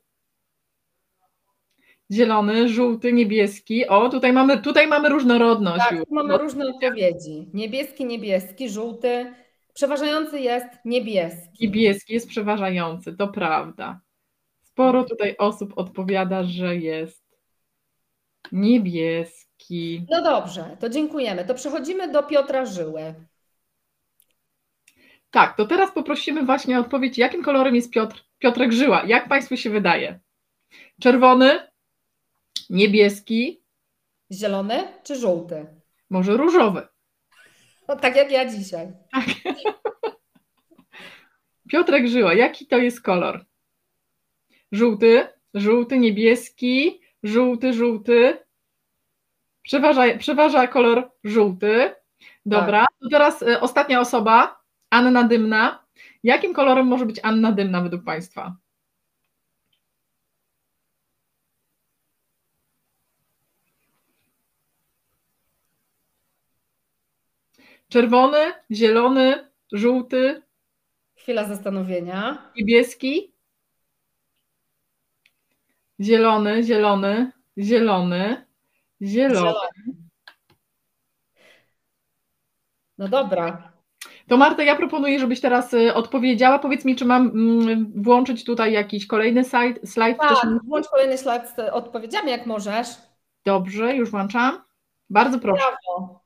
Zielony, 2.13 2.69
żółty, 2.69 3.13
niebieski. 3.13 3.87
O, 3.87 4.09
tutaj 4.09 4.33
mamy, 4.33 4.63
tutaj 4.63 4.87
mamy 4.87 5.09
różnorodność. 5.09 5.89
Tak, 5.89 5.99
tu 5.99 6.15
mamy 6.15 6.39
różne 6.39 6.67
odpowiedzi. 6.67 7.51
Niebieski, 7.55 8.05
niebieski, 8.05 8.69
żółty. 8.69 9.35
Przeważający 9.75 10.41
jest 10.41 10.69
niebieski. 10.85 11.67
Niebieski 11.67 12.15
jest 12.15 12.29
przeważający, 12.29 13.17
to 13.17 13.29
prawda. 13.29 14.01
Sporo 14.63 15.05
tutaj 15.05 15.37
osób 15.39 15.73
odpowiada, 15.77 16.45
że 16.45 16.77
jest 16.77 17.25
niebieski. 18.53 20.07
No 20.11 20.23
dobrze, 20.23 20.77
to 20.81 20.89
dziękujemy. 20.89 21.45
To 21.45 21.55
przechodzimy 21.55 22.13
do 22.13 22.23
Piotra 22.23 22.67
Żyły. 22.67 23.15
Tak, 25.31 25.57
to 25.57 25.67
teraz 25.67 25.93
poprosimy 25.93 26.45
właśnie 26.45 26.79
o 26.79 26.81
odpowiedź, 26.81 27.19
jakim 27.19 27.43
kolorem 27.43 27.75
jest 27.75 27.91
Piotr, 27.91 28.25
Piotrek 28.39 28.73
Żyła? 28.73 29.05
Jak 29.07 29.29
Państwu 29.29 29.57
się 29.57 29.71
wydaje? 29.71 30.21
Czerwony, 31.01 31.61
niebieski, 32.71 33.63
zielony 34.33 34.89
czy 35.03 35.17
żółty? 35.17 35.67
Może 36.11 36.37
różowy. 36.37 36.89
No, 37.89 37.97
tak 37.97 38.17
jak 38.17 38.31
ja 38.31 38.47
dzisiaj. 38.47 38.93
Tak. 39.13 39.25
Piotrek 41.71 42.09
Żyła, 42.09 42.35
jaki 42.35 42.67
to 42.67 42.79
jest 42.79 43.03
kolor? 43.03 43.47
Żółty, 44.73 45.27
żółty, 45.55 45.99
niebieski, 45.99 47.01
żółty, 47.23 47.73
żółty. 47.73 48.39
Przeważa, 49.63 50.19
przeważa 50.19 50.67
kolor 50.67 51.11
żółty. 51.25 51.95
Dobra, 52.47 52.81
tak. 52.81 52.89
to 53.01 53.09
teraz 53.11 53.43
y, 53.43 53.61
ostatnia 53.61 54.01
osoba, 54.01 54.58
Anna 54.91 55.25
Dymna. 55.25 55.85
Jakim 56.23 56.55
kolorem 56.55 56.87
może 56.87 57.07
być 57.07 57.21
Anna 57.23 57.53
Dymna 57.53 57.83
według 57.83 58.05
Państwa? 58.05 58.57
Czerwony, 67.89 68.53
zielony, 68.71 69.51
żółty. 69.73 70.43
Chwila 71.17 71.45
zastanowienia. 71.45 72.51
Niebieski. 72.57 73.33
Zielony, 76.01 76.65
zielony, 76.65 77.33
zielony, 77.59 78.47
zielony. 79.03 79.69
No 82.99 83.09
dobra. 83.09 83.68
To 84.29 84.37
Marta, 84.37 84.63
ja 84.63 84.77
proponuję, 84.77 85.19
żebyś 85.19 85.41
teraz 85.41 85.75
y, 85.75 85.95
odpowiedziała. 85.95 86.59
Powiedz 86.59 86.85
mi, 86.85 86.97
czy 86.97 87.05
mam 87.05 87.27
mm, 87.27 87.93
włączyć 87.97 88.45
tutaj 88.45 88.73
jakiś 88.73 89.07
kolejny 89.07 89.45
slajd? 89.45 89.91
slajd 89.91 90.19
tak, 90.19 90.47
włącz 90.65 90.89
kolejny 90.89 91.19
slajd 91.19 91.49
z 91.49 91.59
odpowiedziami, 91.59 92.31
jak 92.31 92.47
możesz. 92.47 92.89
Dobrze, 93.45 93.97
już 93.97 94.11
włączam. 94.11 94.63
Bardzo 95.11 95.39
proszę. 95.39 95.63
Brawo. 95.63 96.21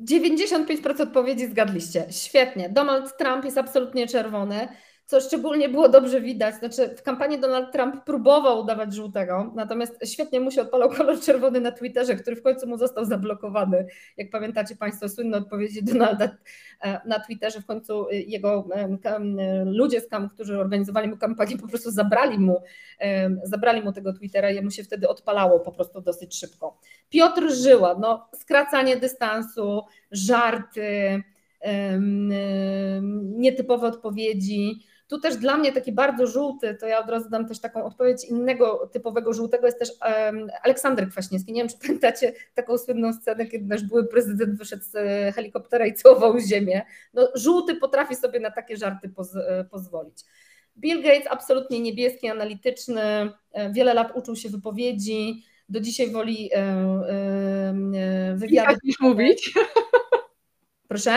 95% 0.00 1.02
odpowiedzi 1.02 1.46
zgadliście. 1.46 2.06
Świetnie. 2.10 2.68
Donald 2.68 3.16
Trump 3.16 3.44
jest 3.44 3.58
absolutnie 3.58 4.06
czerwony 4.06 4.68
co 5.12 5.20
szczególnie 5.20 5.68
było 5.68 5.88
dobrze 5.88 6.20
widać. 6.20 6.54
Znaczy, 6.54 6.96
w 6.96 7.02
kampanii 7.02 7.40
Donald 7.40 7.72
Trump 7.72 8.04
próbował 8.04 8.60
udawać 8.60 8.94
żółtego, 8.94 9.52
natomiast 9.54 9.98
świetnie 10.04 10.40
mu 10.40 10.50
się 10.50 10.62
odpalał 10.62 10.90
kolor 10.90 11.20
czerwony 11.20 11.60
na 11.60 11.72
Twitterze, 11.72 12.16
który 12.16 12.36
w 12.36 12.42
końcu 12.42 12.66
mu 12.66 12.76
został 12.76 13.04
zablokowany. 13.04 13.86
Jak 14.16 14.30
pamiętacie 14.30 14.76
Państwo, 14.76 15.08
słynne 15.08 15.38
odpowiedzi 15.38 15.84
Donalda 15.84 16.36
e, 16.80 17.00
na 17.06 17.20
Twitterze, 17.20 17.60
w 17.60 17.66
końcu 17.66 18.06
jego 18.10 18.68
ludzie, 19.64 20.00
z 20.00 20.08
kam, 20.08 20.28
którzy 20.28 20.60
organizowali 20.60 21.08
mu 21.08 21.16
kampanię, 21.16 21.58
po 21.58 21.68
prostu 21.68 21.90
zabrali 21.90 22.38
mu, 22.38 22.62
zabrali 23.44 23.82
mu 23.82 23.92
tego 23.92 24.12
Twittera 24.12 24.50
i 24.50 24.64
mu 24.64 24.70
się 24.70 24.84
wtedy 24.84 25.08
odpalało 25.08 25.60
po 25.60 25.72
prostu 25.72 26.00
dosyć 26.00 26.38
szybko. 26.38 26.78
Piotr 27.10 27.50
Żyła, 27.50 27.96
no, 28.00 28.28
skracanie 28.34 28.96
dystansu, 28.96 29.82
żarty, 30.10 31.22
nietypowe 33.22 33.86
odpowiedzi. 33.86 34.91
Tu 35.12 35.20
też 35.20 35.36
dla 35.36 35.56
mnie 35.56 35.72
taki 35.72 35.92
bardzo 35.92 36.26
żółty, 36.26 36.74
to 36.80 36.86
ja 36.86 36.98
od 36.98 37.10
razu 37.10 37.30
dam 37.30 37.48
też 37.48 37.60
taką 37.60 37.84
odpowiedź 37.84 38.24
innego 38.24 38.90
typowego 38.92 39.32
żółtego, 39.32 39.66
jest 39.66 39.78
też 39.78 39.90
um, 40.00 40.50
Aleksander 40.62 41.08
Kwaśniewski. 41.08 41.52
Nie 41.52 41.60
wiem, 41.60 41.68
czy 41.68 41.78
pamiętacie 41.86 42.32
taką 42.54 42.78
słynną 42.78 43.12
scenę, 43.12 43.46
kiedy 43.46 43.64
nasz 43.64 43.82
były 43.82 44.08
prezydent 44.08 44.58
wyszedł 44.58 44.82
z 44.82 44.94
e, 44.94 45.32
helikoptera 45.32 45.86
i 45.86 45.94
całował 45.94 46.40
ziemię. 46.40 46.82
No, 47.14 47.28
żółty 47.34 47.74
potrafi 47.74 48.16
sobie 48.16 48.40
na 48.40 48.50
takie 48.50 48.76
żarty 48.76 49.08
poz, 49.08 49.36
e, 49.36 49.64
pozwolić. 49.70 50.18
Bill 50.78 51.02
Gates 51.02 51.26
absolutnie 51.30 51.80
niebieski, 51.80 52.28
analityczny, 52.28 53.02
e, 53.52 53.72
wiele 53.72 53.94
lat 53.94 54.16
uczył 54.16 54.36
się 54.36 54.48
wypowiedzi, 54.48 55.44
do 55.68 55.80
dzisiaj 55.80 56.10
woli 56.10 56.50
wywiady. 58.34 58.76
niż 58.84 59.00
mówić. 59.00 59.54
Proszę? 60.88 61.12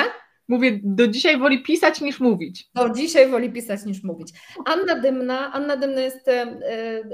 Mówię, 0.47 0.79
do 0.83 1.07
dzisiaj 1.07 1.37
woli 1.37 1.63
pisać 1.63 2.01
niż 2.01 2.19
mówić. 2.19 2.69
Do 2.75 2.89
dzisiaj 2.89 3.29
woli 3.29 3.51
pisać 3.51 3.85
niż 3.85 4.03
mówić. 4.03 4.33
Anna 4.65 4.95
Dymna, 4.95 5.51
Anna 5.53 5.77
Dymna 5.77 6.01
jest 6.01 6.27
e, 6.27 6.45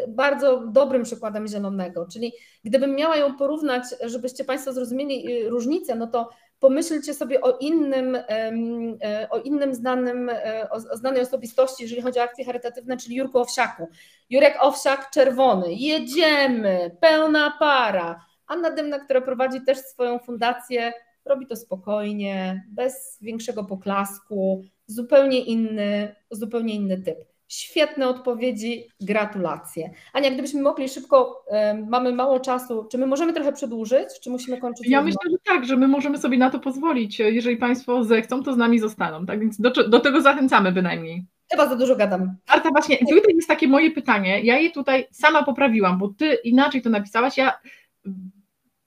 bardzo 0.07 0.67
dobrym 0.67 1.03
przykładem 1.03 1.47
zielonego, 1.47 2.07
czyli 2.13 2.33
gdybym 2.63 2.95
miała 2.95 3.15
ją 3.17 3.37
porównać, 3.37 3.83
żebyście 4.05 4.43
Państwo 4.43 4.73
zrozumieli 4.73 5.43
e, 5.45 5.49
różnicę, 5.49 5.95
no 5.95 6.07
to 6.07 6.29
pomyślcie 6.59 7.13
sobie 7.13 7.41
o 7.41 7.57
innym, 7.57 8.15
e, 8.15 9.27
o 9.29 9.39
innym 9.39 9.75
znanym, 9.75 10.31
o 10.71 10.79
znanej 10.79 11.21
osobistości, 11.21 11.83
jeżeli 11.83 12.01
chodzi 12.01 12.19
o 12.19 12.23
akcje 12.23 12.45
charytatywne, 12.45 12.97
czyli 12.97 13.15
Jurku 13.15 13.39
Owsiaku. 13.39 13.87
Jurek 14.29 14.57
Owsiak 14.59 15.09
czerwony, 15.09 15.73
jedziemy, 15.73 16.97
pełna 17.01 17.53
para. 17.59 18.25
Anna 18.47 18.71
Dymna, 18.71 18.99
która 18.99 19.21
prowadzi 19.21 19.61
też 19.61 19.77
swoją 19.77 20.19
fundację 20.19 20.93
robi 21.25 21.47
to 21.47 21.55
spokojnie, 21.55 22.63
bez 22.69 23.17
większego 23.21 23.63
poklasku, 23.63 24.63
zupełnie 24.87 25.39
inny, 25.39 26.15
zupełnie 26.31 26.75
inny 26.75 27.01
typ. 27.01 27.17
Świetne 27.47 28.07
odpowiedzi, 28.07 28.87
gratulacje. 29.01 29.91
Ania, 30.13 30.31
gdybyśmy 30.31 30.61
mogli 30.61 30.89
szybko, 30.89 31.45
mamy 31.89 32.13
mało 32.13 32.39
czasu, 32.39 32.87
czy 32.91 32.97
my 32.97 33.07
możemy 33.07 33.33
trochę 33.33 33.53
przedłużyć, 33.53 34.19
czy 34.23 34.29
musimy 34.29 34.57
kończyć? 34.57 34.89
Ja 34.89 35.01
myślę, 35.01 35.31
że 35.31 35.37
tak, 35.45 35.65
że 35.65 35.77
my 35.77 35.87
możemy 35.87 36.17
sobie 36.17 36.37
na 36.37 36.49
to 36.49 36.59
pozwolić. 36.59 37.19
Jeżeli 37.19 37.57
Państwo 37.57 38.03
zechcą, 38.03 38.43
to 38.43 38.53
z 38.53 38.57
nami 38.57 38.79
zostaną. 38.79 39.25
Tak 39.25 39.39
więc 39.39 39.61
do, 39.61 39.69
do 39.69 39.99
tego 39.99 40.21
zachęcamy 40.21 40.71
bynajmniej. 40.71 41.25
Chyba 41.51 41.67
za 41.67 41.75
dużo 41.75 41.95
gadam. 41.95 42.35
Marta, 42.49 42.69
właśnie, 42.69 42.97
tutaj 42.97 43.35
jest 43.35 43.47
takie 43.47 43.67
moje 43.67 43.91
pytanie. 43.91 44.41
Ja 44.41 44.59
je 44.59 44.71
tutaj 44.71 45.07
sama 45.11 45.43
poprawiłam, 45.43 45.97
bo 45.97 46.07
Ty 46.17 46.37
inaczej 46.43 46.81
to 46.81 46.89
napisałaś. 46.89 47.37
Ja 47.37 47.59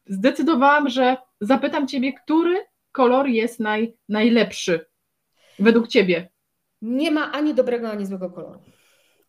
zdecydowałam, 0.07 0.89
że 0.89 1.17
zapytam 1.41 1.89
Ciebie, 1.89 2.13
który 2.13 2.57
kolor 2.93 3.27
jest 3.27 3.61
naj, 3.61 3.97
najlepszy 4.09 4.87
według 5.59 5.89
Ciebie? 5.89 6.31
Nie 6.83 7.11
ma 7.11 7.33
ani 7.33 7.55
dobrego, 7.55 7.91
ani 7.91 8.07
złego 8.07 8.31
koloru. 8.31 8.63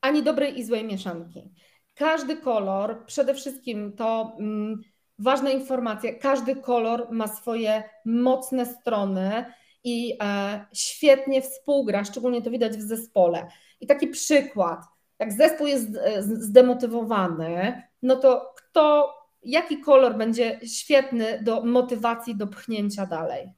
Ani 0.02 0.24
dobrej 0.24 0.60
i 0.60 0.64
złej 0.64 0.84
mieszanki. 0.84 1.54
Każdy 1.94 2.38
kolor, 2.38 3.06
przede 3.06 3.34
wszystkim 3.34 3.94
to 3.94 4.36
mm, 4.40 4.82
ważna 5.20 5.50
informacja, 5.50 6.14
każdy 6.20 6.56
kolor 6.56 7.08
ma 7.12 7.28
swoje 7.28 7.84
mocne 8.06 8.66
strony 8.66 9.46
i 9.84 10.18
e, 10.24 10.66
świetnie 10.74 11.42
współgra, 11.42 12.04
szczególnie 12.04 12.42
to 12.42 12.52
widać 12.52 12.78
w 12.78 12.82
zespole. 12.82 13.48
I 13.82 13.88
taki 13.88 14.08
przykład, 14.08 14.80
jak 15.20 15.34
zespół 15.34 15.68
jest 15.68 15.98
e, 15.98 16.24
zdemotywowany, 16.24 17.84
no 18.02 18.16
to 18.16 18.54
kto 18.58 19.14
jaki 19.46 19.80
kolor 19.80 20.18
będzie 20.18 20.60
świetny 20.68 21.40
do 21.44 21.64
motywacji, 21.64 22.36
do 22.36 22.48
pchnięcia 22.48 23.06
dalej? 23.06 23.50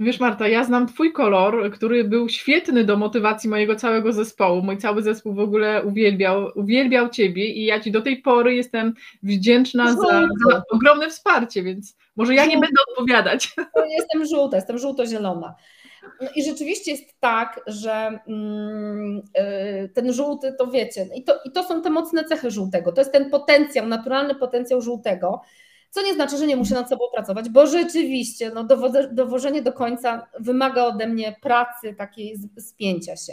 Wiesz, 0.00 0.20
Marta, 0.20 0.48
ja 0.48 0.64
znam 0.64 0.86
Twój 0.86 1.12
kolor, 1.12 1.70
który 1.72 2.04
był 2.04 2.28
świetny 2.28 2.84
do 2.84 2.96
motywacji 2.96 3.50
mojego 3.50 3.76
całego 3.76 4.12
zespołu. 4.12 4.62
Mój 4.62 4.78
cały 4.78 5.02
zespół 5.02 5.34
w 5.34 5.38
ogóle 5.38 5.84
uwielbiał, 5.84 6.50
uwielbiał 6.54 7.08
Ciebie 7.08 7.46
i 7.46 7.64
ja 7.64 7.80
Ci 7.80 7.90
do 7.90 8.02
tej 8.02 8.16
pory 8.16 8.54
jestem 8.54 8.94
wdzięczna 9.22 9.92
za, 9.92 10.28
za 10.48 10.62
ogromne 10.70 11.10
wsparcie, 11.10 11.62
więc 11.62 11.96
może 12.16 12.34
ja 12.34 12.46
nie 12.46 12.58
będę 12.58 12.80
odpowiadać. 12.90 13.54
Jestem 13.98 14.26
żółta, 14.26 14.56
jestem 14.56 14.78
żółto-zielona. 14.78 15.54
No 16.20 16.28
I 16.36 16.44
rzeczywiście 16.44 16.90
jest 16.90 17.20
tak, 17.20 17.60
że 17.66 18.18
mm, 18.28 19.22
y, 19.38 19.88
ten 19.94 20.12
żółty, 20.12 20.54
to 20.58 20.66
wiecie, 20.66 21.08
i 21.14 21.24
to, 21.24 21.40
i 21.44 21.52
to 21.52 21.64
są 21.64 21.82
te 21.82 21.90
mocne 21.90 22.24
cechy 22.24 22.50
żółtego, 22.50 22.92
to 22.92 23.00
jest 23.00 23.12
ten 23.12 23.30
potencjał, 23.30 23.86
naturalny 23.86 24.34
potencjał 24.34 24.80
żółtego, 24.80 25.40
co 25.90 26.02
nie 26.02 26.14
znaczy, 26.14 26.36
że 26.36 26.46
nie 26.46 26.56
muszę 26.56 26.74
nad 26.74 26.88
sobą 26.88 27.04
pracować, 27.14 27.48
bo 27.48 27.66
rzeczywiście 27.66 28.50
no, 28.54 28.66
dowożenie 29.12 29.62
do 29.62 29.72
końca 29.72 30.26
wymaga 30.40 30.84
ode 30.84 31.06
mnie 31.06 31.36
pracy, 31.42 31.94
takiej 31.94 32.36
spięcia 32.58 33.16
się. 33.16 33.32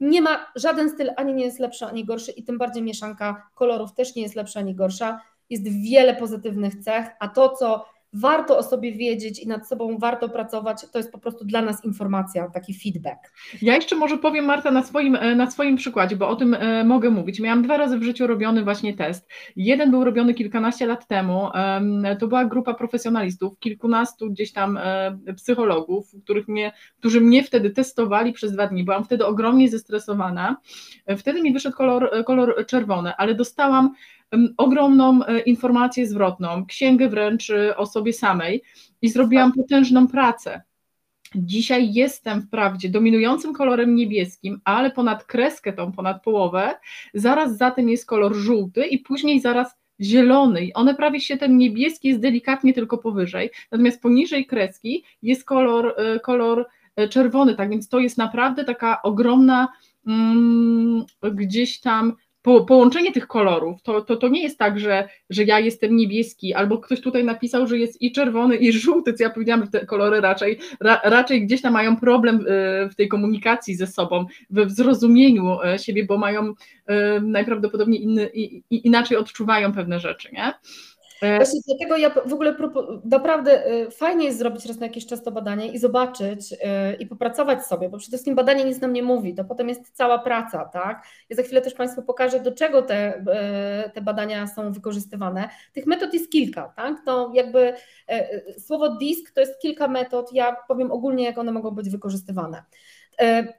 Nie 0.00 0.22
ma, 0.22 0.52
żaden 0.56 0.90
styl 0.90 1.10
ani 1.16 1.34
nie 1.34 1.44
jest 1.44 1.58
lepszy, 1.58 1.84
ani 1.84 2.04
gorszy 2.04 2.32
i 2.32 2.44
tym 2.44 2.58
bardziej 2.58 2.82
mieszanka 2.82 3.48
kolorów 3.54 3.94
też 3.94 4.14
nie 4.14 4.22
jest 4.22 4.34
lepsza, 4.34 4.60
ani 4.60 4.74
gorsza. 4.74 5.20
jest 5.50 5.68
wiele 5.68 6.16
pozytywnych 6.16 6.76
cech, 6.84 7.06
a 7.20 7.28
to, 7.28 7.48
co 7.48 7.84
warto 8.12 8.58
o 8.58 8.62
sobie 8.62 8.92
wiedzieć 8.92 9.42
i 9.42 9.48
nad 9.48 9.68
sobą 9.68 9.98
warto 9.98 10.28
pracować, 10.28 10.86
to 10.92 10.98
jest 10.98 11.12
po 11.12 11.18
prostu 11.18 11.44
dla 11.44 11.62
nas 11.62 11.84
informacja, 11.84 12.50
taki 12.50 12.74
feedback. 12.74 13.32
Ja 13.62 13.74
jeszcze 13.74 13.96
może 13.96 14.18
powiem 14.18 14.44
Marta 14.44 14.70
na 14.70 14.82
swoim, 14.82 15.16
e, 15.16 15.34
na 15.34 15.50
swoim 15.50 15.76
przykładzie, 15.76 16.16
bo 16.16 16.28
o 16.28 16.36
tym 16.36 16.54
e, 16.54 16.84
mogę 16.84 17.10
mówić. 17.10 17.40
Miałam 17.40 17.62
dwa 17.62 17.76
razy 17.76 17.98
w 17.98 18.02
życiu 18.02 18.26
robiony 18.26 18.64
właśnie 18.64 18.94
test. 18.96 19.28
Jeden 19.56 19.90
był 19.90 20.04
robiony 20.04 20.34
kilkanaście 20.34 20.86
lat 20.86 21.06
temu, 21.06 21.48
to 22.20 22.28
była 22.28 22.44
grupa 22.44 22.74
profesjonalistów, 22.74 23.58
kilkunastu 23.58 24.30
gdzieś 24.30 24.52
tam 24.52 24.76
e, 24.76 25.18
psychologów, 25.36 26.10
których 26.24 26.48
mnie, 26.48 26.72
którzy 26.98 27.20
mnie 27.20 27.44
wtedy 27.44 27.70
testowali 27.70 28.32
przez 28.32 28.52
dwa 28.52 28.66
dni. 28.66 28.84
Byłam 28.84 29.04
wtedy 29.04 29.26
ogromnie 29.26 29.68
zestresowana. 29.68 30.56
Wtedy 31.18 31.42
mi 31.42 31.52
wyszedł 31.52 31.76
kolor, 31.76 32.10
kolor 32.26 32.66
czerwony, 32.66 33.12
ale 33.16 33.34
dostałam 33.34 33.94
ogromną 34.56 35.24
e, 35.24 35.40
informację 35.40 36.06
zwrotną, 36.06 36.66
księgę 36.66 37.08
wręcz 37.08 37.50
e, 37.50 37.76
o 37.76 37.86
sobie 37.86 38.12
samej 38.12 38.62
i 39.02 39.08
zrobiłam 39.08 39.52
potężną 39.52 40.08
pracę. 40.08 40.62
Dzisiaj 41.34 41.92
jestem 41.92 42.42
wprawdzie 42.42 42.88
dominującym 42.88 43.52
kolorem 43.52 43.94
niebieskim, 43.94 44.60
ale 44.64 44.90
ponad 44.90 45.24
kreskę 45.24 45.72
tą, 45.72 45.92
ponad 45.92 46.22
połowę, 46.22 46.74
zaraz 47.14 47.56
za 47.56 47.70
tym 47.70 47.88
jest 47.88 48.06
kolor 48.06 48.34
żółty 48.34 48.86
i 48.86 48.98
później 48.98 49.40
zaraz 49.40 49.74
zielony. 50.00 50.68
One 50.74 50.94
prawie 50.94 51.20
się 51.20 51.36
ten 51.36 51.56
niebieski 51.56 52.08
jest 52.08 52.20
delikatnie 52.20 52.74
tylko 52.74 52.98
powyżej, 52.98 53.50
natomiast 53.72 54.02
poniżej 54.02 54.46
kreski 54.46 55.04
jest 55.22 55.44
kolor, 55.44 55.94
e, 55.96 56.20
kolor 56.20 56.66
czerwony, 57.10 57.54
tak 57.54 57.70
więc 57.70 57.88
to 57.88 57.98
jest 57.98 58.18
naprawdę 58.18 58.64
taka 58.64 59.02
ogromna 59.02 59.68
mm, 60.06 61.04
gdzieś 61.32 61.80
tam 61.80 62.12
po, 62.42 62.64
połączenie 62.64 63.12
tych 63.12 63.26
kolorów, 63.26 63.82
to, 63.82 64.00
to, 64.00 64.16
to 64.16 64.28
nie 64.28 64.42
jest 64.42 64.58
tak, 64.58 64.80
że, 64.80 65.08
że 65.30 65.44
ja 65.44 65.60
jestem 65.60 65.96
niebieski, 65.96 66.54
albo 66.54 66.78
ktoś 66.78 67.00
tutaj 67.00 67.24
napisał, 67.24 67.66
że 67.66 67.78
jest 67.78 68.02
i 68.02 68.12
czerwony, 68.12 68.56
i 68.56 68.72
żółty, 68.72 69.12
co 69.12 69.22
ja 69.22 69.30
powiedziałam, 69.30 69.64
że 69.64 69.70
te 69.70 69.86
kolory 69.86 70.20
raczej, 70.20 70.58
ra, 70.80 71.00
raczej 71.04 71.46
gdzieś 71.46 71.62
tam 71.62 71.72
mają 71.72 71.96
problem 71.96 72.36
y, 72.36 72.88
w 72.90 72.94
tej 72.94 73.08
komunikacji 73.08 73.74
ze 73.74 73.86
sobą, 73.86 74.26
w 74.50 74.70
zrozumieniu 74.70 75.58
y, 75.74 75.78
siebie, 75.78 76.04
bo 76.04 76.18
mają 76.18 76.48
y, 76.48 76.54
najprawdopodobniej 77.22 78.02
inny, 78.02 78.30
inaczej 78.70 79.16
odczuwają 79.16 79.72
pewne 79.72 80.00
rzeczy, 80.00 80.28
nie? 80.32 80.52
E, 81.22 81.36
Właśnie 81.36 81.60
dlatego 81.66 81.96
ja 81.96 82.10
w 82.26 82.32
ogóle 82.32 82.56
naprawdę 83.04 83.66
e, 83.66 83.90
fajnie 83.90 84.24
jest 84.24 84.38
zrobić 84.38 84.66
raz 84.66 84.78
na 84.78 84.86
jakiś 84.86 85.06
czas 85.06 85.22
to 85.22 85.32
badanie 85.32 85.66
i 85.72 85.78
zobaczyć 85.78 86.54
e, 86.62 86.94
i 86.94 87.06
popracować 87.06 87.66
sobie, 87.66 87.88
bo 87.88 87.98
przede 87.98 88.10
wszystkim 88.10 88.34
badanie 88.34 88.64
nic 88.64 88.80
nam 88.80 88.92
nie 88.92 89.02
mówi, 89.02 89.34
to 89.34 89.44
potem 89.44 89.68
jest 89.68 89.90
cała 89.92 90.18
praca, 90.18 90.64
tak? 90.64 91.06
Ja 91.28 91.36
za 91.36 91.42
chwilę 91.42 91.60
też 91.60 91.74
Państwu 91.74 92.02
pokażę, 92.02 92.40
do 92.40 92.52
czego 92.52 92.82
te, 92.82 93.24
te 93.94 94.00
badania 94.00 94.46
są 94.46 94.72
wykorzystywane. 94.72 95.48
Tych 95.72 95.86
metod 95.86 96.14
jest 96.14 96.30
kilka, 96.32 96.72
tak? 96.76 96.96
To 97.04 97.32
jakby 97.34 97.72
słowo 98.58 98.88
disk 98.88 99.34
to 99.34 99.40
jest 99.40 99.58
kilka 99.60 99.88
metod, 99.88 100.32
ja 100.32 100.56
powiem 100.68 100.92
ogólnie, 100.92 101.24
jak 101.24 101.38
one 101.38 101.52
mogą 101.52 101.70
być 101.70 101.90
wykorzystywane. 101.90 102.62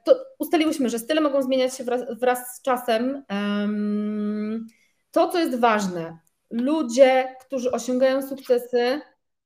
To 0.04 0.16
ustaliłyśmy, 0.38 0.88
że 0.88 0.98
style 0.98 1.20
mogą 1.20 1.42
zmieniać 1.42 1.76
się 1.76 1.84
wraz, 1.84 2.18
wraz 2.18 2.56
z 2.56 2.62
czasem. 2.62 3.24
To, 5.10 5.28
co 5.28 5.38
jest 5.38 5.60
ważne, 5.60 6.18
ludzie, 6.54 7.36
którzy 7.40 7.70
osiągają 7.70 8.28
sukcesy, 8.28 9.00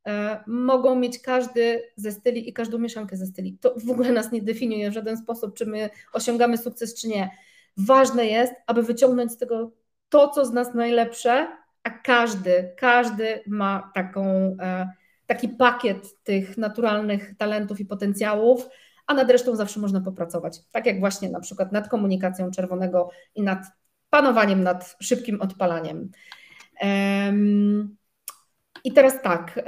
e, 0.06 0.44
mogą 0.46 0.94
mieć 0.94 1.18
każdy 1.18 1.82
ze 1.96 2.12
styli 2.12 2.48
i 2.48 2.52
każdą 2.52 2.78
mieszankę 2.78 3.16
ze 3.16 3.26
styli. 3.26 3.58
To 3.60 3.74
w 3.86 3.90
ogóle 3.90 4.12
nas 4.12 4.32
nie 4.32 4.42
definiuje 4.42 4.90
w 4.90 4.94
żaden 4.94 5.16
sposób, 5.16 5.54
czy 5.54 5.66
my 5.66 5.90
osiągamy 6.12 6.58
sukces, 6.58 7.00
czy 7.00 7.08
nie. 7.08 7.30
Ważne 7.76 8.26
jest, 8.26 8.52
aby 8.66 8.82
wyciągnąć 8.82 9.32
z 9.32 9.36
tego 9.36 9.72
to, 10.08 10.28
co 10.28 10.46
z 10.46 10.52
nas 10.52 10.74
najlepsze, 10.74 11.48
a 11.82 11.90
każdy, 11.90 12.74
każdy 12.76 13.40
ma 13.46 13.90
taką, 13.94 14.56
e, 14.60 14.88
taki 15.26 15.48
pakiet 15.48 16.22
tych 16.22 16.58
naturalnych 16.58 17.36
talentów 17.36 17.80
i 17.80 17.86
potencjałów, 17.86 18.68
a 19.06 19.14
nad 19.14 19.30
resztą 19.30 19.56
zawsze 19.56 19.80
można 19.80 20.00
popracować. 20.00 20.60
Tak 20.70 20.86
jak 20.86 21.00
właśnie 21.00 21.30
na 21.30 21.40
przykład 21.40 21.72
nad 21.72 21.88
komunikacją 21.88 22.50
czerwonego 22.50 23.10
i 23.34 23.42
nad 23.42 23.66
panowaniem 24.10 24.62
nad 24.62 24.96
szybkim 25.00 25.40
odpalaniem. 25.40 26.10
I 28.84 28.92
teraz 28.92 29.22
tak. 29.22 29.60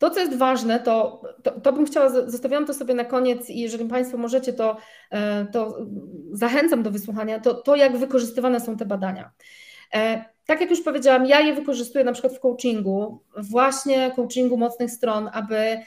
To, 0.00 0.10
co 0.10 0.20
jest 0.20 0.36
ważne, 0.36 0.80
to, 0.80 1.22
to, 1.42 1.60
to, 1.60 1.72
bym 1.72 1.86
chciała, 1.86 2.08
zostawiłam 2.08 2.66
to 2.66 2.74
sobie 2.74 2.94
na 2.94 3.04
koniec 3.04 3.50
i 3.50 3.60
jeżeli 3.60 3.84
Państwo 3.84 4.18
możecie, 4.18 4.52
to, 4.52 4.76
e, 5.10 5.46
to 5.52 5.86
zachęcam 6.32 6.82
do 6.82 6.90
wysłuchania, 6.90 7.40
to, 7.40 7.54
to 7.54 7.76
jak 7.76 7.96
wykorzystywane 7.96 8.60
są 8.60 8.76
te 8.76 8.86
badania. 8.86 9.30
E, 9.94 10.24
tak 10.46 10.60
jak 10.60 10.70
już 10.70 10.82
powiedziałam, 10.82 11.26
ja 11.26 11.40
je 11.40 11.54
wykorzystuję 11.54 12.04
na 12.04 12.12
przykład 12.12 12.34
w 12.34 12.40
coachingu, 12.40 13.24
właśnie 13.36 14.12
coachingu 14.16 14.56
mocnych 14.56 14.90
stron, 14.90 15.30
aby 15.32 15.56
e, 15.56 15.82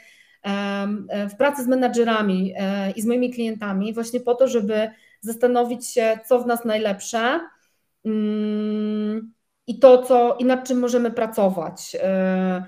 w 1.28 1.36
pracy 1.36 1.64
z 1.64 1.66
menadżerami 1.66 2.54
i 2.96 3.02
z 3.02 3.06
moimi 3.06 3.30
klientami, 3.30 3.94
właśnie 3.94 4.20
po 4.20 4.34
to, 4.34 4.48
żeby 4.48 4.90
zastanowić 5.20 5.86
się, 5.86 6.18
co 6.26 6.40
w 6.40 6.46
nas 6.46 6.64
najlepsze, 6.64 7.40
mm, 8.04 9.33
i 9.66 9.78
to, 9.78 10.02
co 10.02 10.36
i 10.38 10.44
nad 10.44 10.68
czym 10.68 10.78
możemy 10.78 11.10
pracować. 11.10 11.96
E, 12.02 12.64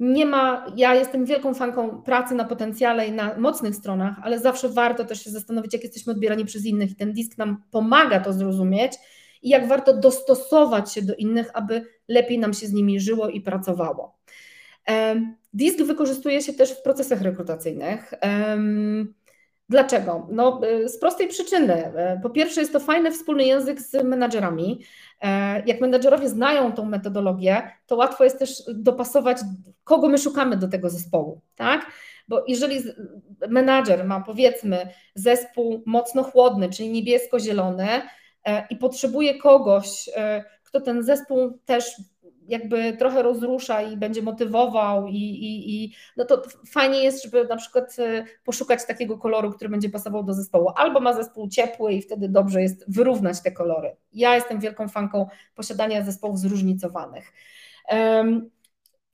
nie 0.00 0.26
ma, 0.26 0.66
ja 0.76 0.94
jestem 0.94 1.24
wielką 1.24 1.54
fanką 1.54 2.02
pracy 2.02 2.34
na 2.34 2.44
potencjale 2.44 3.06
i 3.06 3.12
na 3.12 3.38
mocnych 3.38 3.74
stronach, 3.74 4.16
ale 4.22 4.38
zawsze 4.38 4.68
warto 4.68 5.04
też 5.04 5.24
się 5.24 5.30
zastanowić, 5.30 5.72
jak 5.72 5.82
jesteśmy 5.82 6.12
odbierani 6.12 6.44
przez 6.44 6.64
innych 6.64 6.90
i 6.90 6.96
ten 6.96 7.12
disk 7.12 7.38
nam 7.38 7.62
pomaga 7.70 8.20
to 8.20 8.32
zrozumieć 8.32 8.92
i 9.42 9.48
jak 9.48 9.68
warto 9.68 9.96
dostosować 9.96 10.92
się 10.92 11.02
do 11.02 11.14
innych, 11.14 11.50
aby 11.54 11.84
lepiej 12.08 12.38
nam 12.38 12.54
się 12.54 12.66
z 12.66 12.72
nimi 12.72 13.00
żyło 13.00 13.28
i 13.28 13.40
pracowało. 13.40 14.18
E, 14.88 15.22
disk 15.52 15.82
wykorzystuje 15.82 16.42
się 16.42 16.52
też 16.52 16.70
w 16.72 16.82
procesach 16.82 17.22
rekrutacyjnych. 17.22 18.14
Dlaczego? 19.68 20.26
No, 20.30 20.60
y, 20.84 20.88
z 20.88 20.98
prostej 20.98 21.28
przyczyny. 21.28 21.86
Y, 21.86 22.20
po 22.22 22.30
pierwsze, 22.30 22.60
jest 22.60 22.72
to 22.72 22.80
fajny 22.80 23.12
wspólny 23.12 23.44
język 23.44 23.80
z 23.80 24.04
menadżerami. 24.04 24.80
E, 25.20 25.62
jak 25.66 25.80
menadżerowie 25.80 26.28
znają 26.28 26.72
tą 26.72 26.84
metodologię, 26.84 27.70
to 27.86 27.96
łatwo 27.96 28.24
jest 28.24 28.38
też 28.38 28.62
dopasować, 28.74 29.38
kogo 29.84 30.08
my 30.08 30.18
szukamy 30.18 30.56
do 30.56 30.68
tego 30.68 30.90
zespołu, 30.90 31.40
tak? 31.56 31.86
Bo 32.28 32.44
jeżeli 32.48 32.78
menadżer 33.48 34.04
ma 34.04 34.20
powiedzmy 34.20 34.88
zespół 35.14 35.82
mocno 35.86 36.22
chłodny, 36.22 36.70
czyli 36.70 36.90
niebiesko-zielony 36.90 37.88
e, 38.44 38.66
i 38.70 38.76
potrzebuje 38.76 39.38
kogoś, 39.38 40.10
e, 40.16 40.44
kto 40.62 40.80
ten 40.80 41.02
zespół 41.02 41.58
też 41.64 41.96
jakby 42.48 42.96
trochę 42.96 43.22
rozrusza 43.22 43.82
i 43.82 43.96
będzie 43.96 44.22
motywował 44.22 45.06
i, 45.06 45.16
i, 45.16 45.84
i, 45.84 45.94
no 46.16 46.24
to 46.24 46.42
fajnie 46.70 47.04
jest, 47.04 47.24
żeby 47.24 47.44
na 47.44 47.56
przykład 47.56 47.96
e, 47.98 48.24
poszukać 48.44 48.86
takiego 48.86 49.18
koloru, 49.18 49.52
który 49.52 49.70
będzie 49.70 49.90
pasował 49.90 50.24
do 50.24 50.34
zespołu. 50.34 50.68
Albo 50.76 51.00
ma 51.00 51.12
zespół 51.12 51.48
ciepły 51.48 51.92
i 51.92 52.02
wtedy 52.02 52.28
dobrze 52.28 52.62
jest 52.62 52.84
wyrównać 52.88 53.42
te 53.42 53.52
kolory. 53.52 53.96
Ja 54.12 54.34
jestem 54.34 54.60
wielką 54.60 54.88
fanką 54.88 55.26
posiadania 55.54 56.04
zespołów 56.04 56.38
zróżnicowanych. 56.38 57.32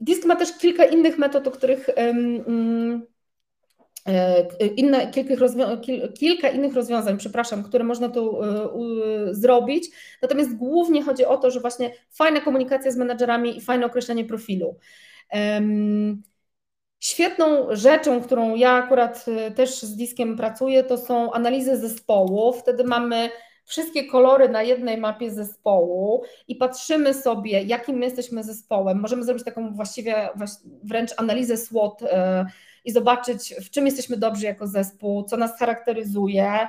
Disk 0.01 0.25
ma 0.25 0.37
też 0.37 0.59
kilka 0.59 0.85
innych 0.85 1.19
metod, 1.19 1.49
o 1.49 1.51
których 1.51 1.89
E, 1.89 2.15
inne, 4.77 5.11
kilka, 5.11 5.37
kilka 6.19 6.49
innych 6.49 6.75
rozwiązań, 6.75 7.19
przepraszam, 7.19 7.63
które 7.63 7.85
można 7.85 8.09
tu 8.09 8.43
e, 8.43 8.69
zrobić. 9.31 9.91
Natomiast 10.23 10.57
głównie 10.57 11.03
chodzi 11.03 11.25
o 11.25 11.37
to, 11.37 11.51
że 11.51 11.61
właśnie 11.61 11.91
fajna 12.11 12.41
komunikacja 12.41 12.91
z 12.91 12.97
menadżerami 12.97 13.57
i 13.57 13.61
fajne 13.61 13.87
określenie 13.87 14.25
profilu. 14.25 14.77
Świetną 17.01 17.67
rzeczą, 17.71 18.21
którą 18.21 18.57
ja 18.57 18.71
akurat 18.71 19.25
e, 19.29 19.51
też 19.51 19.83
z 19.83 19.97
diskiem 19.97 20.37
pracuję, 20.37 20.85
to 20.85 20.99
są 20.99 21.33
analizy 21.33 21.77
zespołu. 21.77 22.53
Wtedy 22.53 22.85
mamy 22.85 23.31
wszystkie 23.65 24.05
kolory 24.05 24.49
na 24.49 24.63
jednej 24.63 24.97
mapie 24.99 25.31
zespołu 25.31 26.23
i 26.49 26.57
patrzymy 26.57 27.15
sobie, 27.15 27.63
jakim 27.63 27.97
my 27.97 28.05
jesteśmy 28.05 28.45
zespołem. 28.45 29.01
Możemy 29.01 29.25
zrobić 29.25 29.45
taką 29.45 29.75
właściwie 29.75 30.29
wręcz 30.85 31.11
analizę 31.17 31.57
SWOT 31.57 32.03
i 32.85 32.93
zobaczyć, 32.93 33.55
w 33.55 33.71
czym 33.71 33.87
jesteśmy 33.87 34.17
dobrzy 34.17 34.47
jako 34.47 34.67
zespół, 34.67 35.25
co 35.25 35.37
nas 35.37 35.59
charakteryzuje, 35.59 36.69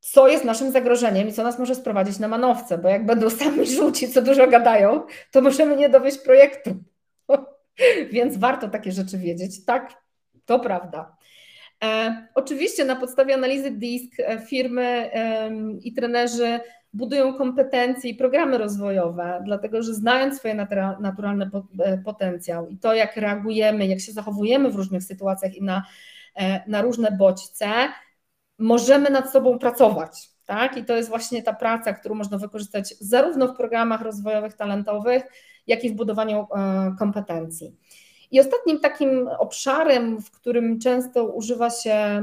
co 0.00 0.28
jest 0.28 0.44
naszym 0.44 0.70
zagrożeniem 0.72 1.28
i 1.28 1.32
co 1.32 1.42
nas 1.42 1.58
może 1.58 1.74
sprowadzić 1.74 2.18
na 2.18 2.28
manowce, 2.28 2.78
bo 2.78 2.88
jak 2.88 3.06
będą 3.06 3.30
sami 3.30 3.66
żółci, 3.76 4.08
co 4.08 4.22
dużo 4.22 4.46
gadają, 4.46 5.02
to 5.30 5.40
możemy 5.40 5.76
nie 5.76 5.88
dowieść 5.88 6.18
projektu. 6.18 6.70
Więc 8.12 8.36
warto 8.36 8.68
takie 8.68 8.92
rzeczy 8.92 9.18
wiedzieć. 9.18 9.64
Tak, 9.64 10.02
to 10.44 10.60
prawda. 10.60 11.16
E, 11.84 12.26
oczywiście 12.34 12.84
na 12.84 12.96
podstawie 12.96 13.34
analizy 13.34 13.70
DISK 13.70 14.20
e, 14.20 14.38
firmy 14.38 15.10
e, 15.12 15.50
i 15.82 15.92
trenerzy 15.92 16.60
budują 16.92 17.34
kompetencje 17.34 18.10
i 18.10 18.14
programy 18.14 18.58
rozwojowe, 18.58 19.42
dlatego 19.44 19.82
że 19.82 19.94
znając 19.94 20.36
swoje 20.38 20.54
naturalny 21.00 21.50
e, 21.78 21.98
potencjał 21.98 22.68
i 22.68 22.78
to, 22.78 22.94
jak 22.94 23.16
reagujemy, 23.16 23.86
jak 23.86 24.00
się 24.00 24.12
zachowujemy 24.12 24.70
w 24.70 24.76
różnych 24.76 25.02
sytuacjach 25.02 25.54
i 25.54 25.62
na, 25.62 25.82
e, 26.36 26.70
na 26.70 26.82
różne 26.82 27.12
bodźce, 27.12 27.66
możemy 28.58 29.10
nad 29.10 29.32
sobą 29.32 29.58
pracować. 29.58 30.30
tak? 30.46 30.76
I 30.76 30.84
to 30.84 30.96
jest 30.96 31.08
właśnie 31.08 31.42
ta 31.42 31.52
praca, 31.52 31.92
którą 31.92 32.14
można 32.14 32.38
wykorzystać 32.38 32.94
zarówno 33.00 33.48
w 33.48 33.56
programach 33.56 34.02
rozwojowych, 34.02 34.54
talentowych, 34.54 35.22
jak 35.66 35.84
i 35.84 35.90
w 35.90 35.94
budowaniu 35.94 36.46
e, 36.56 36.94
kompetencji. 36.98 37.76
I 38.30 38.40
ostatnim 38.40 38.80
takim 38.80 39.28
obszarem, 39.38 40.22
w 40.22 40.30
którym 40.30 40.80
często 40.80 41.24
używa 41.26 41.70
się 41.70 42.22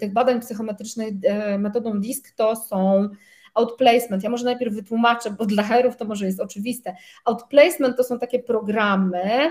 tych 0.00 0.12
badań 0.12 0.40
psychometrycznych 0.40 1.14
metodą 1.58 2.00
DISC, 2.00 2.34
to 2.36 2.56
są 2.56 3.08
outplacement. 3.54 4.22
Ja 4.22 4.30
może 4.30 4.44
najpierw 4.44 4.74
wytłumaczę, 4.74 5.30
bo 5.30 5.46
dla 5.46 5.62
herów 5.62 5.96
to 5.96 6.04
może 6.04 6.26
jest 6.26 6.40
oczywiste. 6.40 6.96
Outplacement 7.24 7.96
to 7.96 8.04
są 8.04 8.18
takie 8.18 8.38
programy, 8.38 9.50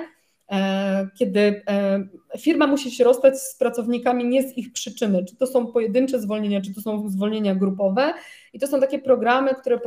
E, 0.52 1.08
kiedy 1.16 1.64
e, 1.68 2.00
firma 2.40 2.68
musi 2.68 2.92
się 2.92 3.04
rozstać 3.04 3.40
z 3.40 3.56
pracownikami 3.56 4.26
nie 4.26 4.44
z 4.44 4.58
ich 4.58 4.74
przyczyny, 4.74 5.26
czy 5.26 5.36
to 5.36 5.48
są 5.48 5.68
pojedyncze 5.68 6.20
zwolnienia, 6.20 6.62
czy 6.62 6.74
to 6.74 6.82
są 6.82 7.10
zwolnienia 7.10 7.56
grupowe. 7.56 8.14
I 8.54 8.60
to 8.60 8.68
są 8.68 8.80
takie 8.80 9.00
programy, 9.00 9.56
które 9.56 9.76
e, 9.76 9.80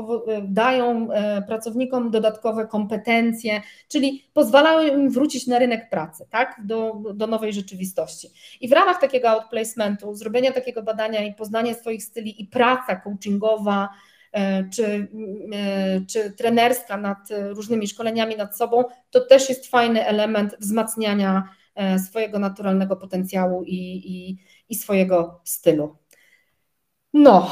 dają 0.43 1.09
pracownikom 1.47 2.11
dodatkowe 2.11 2.67
kompetencje, 2.67 3.63
czyli 3.89 4.25
pozwalają 4.33 4.97
im 4.97 5.11
wrócić 5.11 5.47
na 5.47 5.59
rynek 5.59 5.91
pracy, 5.91 6.27
tak, 6.31 6.61
do, 6.65 7.03
do 7.15 7.27
nowej 7.27 7.53
rzeczywistości. 7.53 8.29
I 8.61 8.69
w 8.69 8.73
ramach 8.73 9.01
takiego 9.01 9.29
outplacementu, 9.29 10.15
zrobienia 10.15 10.53
takiego 10.53 10.83
badania 10.83 11.25
i 11.25 11.35
poznania 11.35 11.75
swoich 11.75 12.05
styli 12.05 12.43
i 12.43 12.47
praca 12.47 12.97
coachingowa, 12.97 13.89
czy, 14.75 15.09
e, 15.53 16.01
czy 16.07 16.31
trenerska 16.31 16.97
nad 16.97 17.29
różnymi 17.31 17.89
szkoleniami 17.89 18.37
nad 18.37 18.57
sobą, 18.57 18.85
to 19.11 19.21
też 19.21 19.49
jest 19.49 19.67
fajny 19.67 20.07
element 20.07 20.57
wzmacniania 20.61 21.49
e, 21.75 21.99
swojego 21.99 22.39
naturalnego 22.39 22.97
potencjału 22.97 23.63
i, 23.65 23.77
i, 24.05 24.39
i 24.69 24.75
swojego 24.75 25.41
stylu. 25.45 25.97
No, 27.13 27.51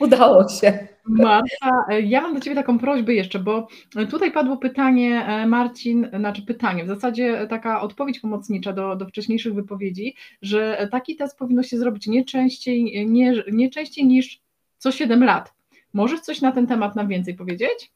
udało 0.00 0.48
się. 0.48 0.88
Marta, 1.08 1.86
ja 2.02 2.20
mam 2.20 2.34
do 2.34 2.40
Ciebie 2.40 2.56
taką 2.56 2.78
prośbę 2.78 3.14
jeszcze, 3.14 3.38
bo 3.38 3.68
tutaj 4.10 4.32
padło 4.32 4.56
pytanie, 4.56 5.44
Marcin, 5.46 6.08
znaczy 6.18 6.42
pytanie, 6.42 6.84
w 6.84 6.88
zasadzie 6.88 7.46
taka 7.50 7.80
odpowiedź 7.80 8.20
pomocnicza 8.20 8.72
do, 8.72 8.96
do 8.96 9.06
wcześniejszych 9.06 9.54
wypowiedzi, 9.54 10.14
że 10.42 10.88
taki 10.90 11.16
test 11.16 11.38
powinno 11.38 11.62
się 11.62 11.78
zrobić 11.78 12.06
nie 12.06 12.24
częściej, 12.24 13.06
nie, 13.06 13.42
nie 13.52 13.70
częściej 13.70 14.06
niż 14.06 14.40
co 14.78 14.92
7 14.92 15.24
lat. 15.24 15.55
Możesz 15.96 16.20
coś 16.20 16.40
na 16.40 16.52
ten 16.52 16.66
temat 16.66 16.96
nam 16.96 17.08
więcej 17.08 17.34
powiedzieć? 17.34 17.92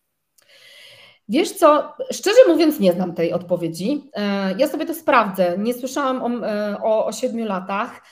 Wiesz 1.29 1.53
co, 1.53 1.95
szczerze 2.13 2.39
mówiąc 2.49 2.81
nie 2.81 2.93
znam 2.93 3.15
tej 3.15 3.33
odpowiedzi. 3.33 4.11
E, 4.15 4.55
ja 4.59 4.69
sobie 4.69 4.87
to 4.87 4.95
sprawdzę. 4.95 5.59
Nie 5.59 5.75
słyszałam 5.75 6.23
o, 6.23 6.47
e, 6.47 6.83
o, 6.83 7.13
siedmiu 7.13 7.47
latach. 7.47 8.03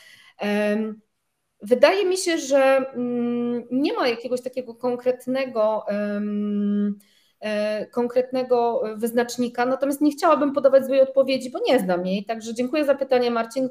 Wydaje 1.63 2.05
mi 2.05 2.17
się, 2.17 2.39
że 2.39 2.61
mm, 2.95 3.63
nie 3.71 3.93
ma 3.93 4.09
jakiegoś 4.09 4.43
takiego 4.43 4.75
konkretnego 4.75 5.85
e, 7.41 7.87
konkretnego 7.87 8.83
wyznacznika, 8.97 9.67
natomiast 9.67 10.01
nie 10.01 10.11
chciałabym 10.11 10.53
podawać 10.53 10.87
złej 10.87 11.01
odpowiedzi, 11.01 11.51
bo 11.51 11.59
nie 11.69 11.79
znam 11.79 12.07
jej. 12.07 12.25
Także 12.25 12.55
dziękuję 12.55 12.85
za 12.85 12.95
pytanie, 12.95 13.31
Marcin. 13.31 13.69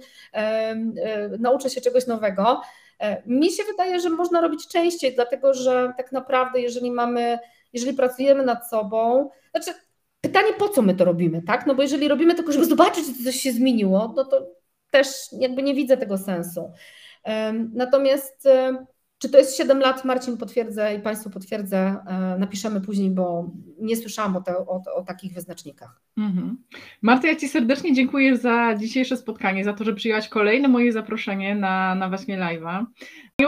Nauczę 1.40 1.70
się 1.70 1.82
czegoś 1.82 2.08
nowego. 2.08 2.62
E, 3.00 3.24
mi 3.26 3.52
się 3.52 3.64
wydaje, 3.64 4.00
że 4.00 4.10
można 4.10 4.42
robić 4.42 4.68
częściej, 4.68 5.16
dlatego 5.16 5.54
że 5.54 5.94
tak 5.98 6.12
naprawdę, 6.12 6.62
jeżeli 6.62 6.92
mamy, 6.92 7.40
jeżeli 7.74 7.94
pracujemy 7.94 8.46
nad 8.46 8.70
sobą, 8.70 9.30
znaczy 9.52 9.80
pytanie, 10.22 10.54
po 10.54 10.70
co 10.70 10.82
my 10.82 10.96
to 10.96 11.06
robimy, 11.06 11.42
tak? 11.42 11.66
No 11.66 11.76
bo 11.76 11.82
jeżeli 11.82 12.08
robimy 12.08 12.36
tylko, 12.36 12.52
żeby 12.52 12.66
zobaczyć, 12.66 13.06
czy 13.18 13.24
coś 13.24 13.36
się 13.36 13.52
zmieniło, 13.52 14.14
no 14.16 14.26
to 14.26 14.48
też 14.92 15.08
jakby 15.32 15.64
nie 15.64 15.74
widzę 15.74 15.98
tego 15.98 16.18
sensu. 16.18 16.72
Natomiast 17.74 18.48
czy 19.20 19.30
to 19.30 19.38
jest 19.38 19.58
7 19.58 19.80
lat? 19.80 20.06
Marcin 20.06 20.38
potwierdza 20.38 20.92
i 20.92 21.00
Państwu 21.00 21.30
potwierdzę. 21.30 21.78
E, 22.08 22.38
napiszemy 22.40 22.82
później, 22.82 23.12
bo 23.12 23.52
nie 23.80 23.96
słyszałam 23.96 24.36
o, 24.36 24.42
te, 24.42 24.58
o, 24.58 24.82
o 24.96 25.04
takich 25.04 25.34
wyznacznikach. 25.34 26.02
Mhm. 26.18 26.58
Marta, 27.02 27.28
ja 27.28 27.36
Ci 27.36 27.50
serdecznie 27.50 27.94
dziękuję 27.94 28.38
za 28.38 28.76
dzisiejsze 28.76 29.18
spotkanie, 29.18 29.64
za 29.64 29.74
to, 29.74 29.84
że 29.84 29.94
przyjęłaś 29.94 30.30
kolejne 30.30 30.68
moje 30.68 30.92
zaproszenie 30.92 31.56
na, 31.56 31.96
na 31.96 32.10
właśnie 32.10 32.38
live'a. 32.38 32.86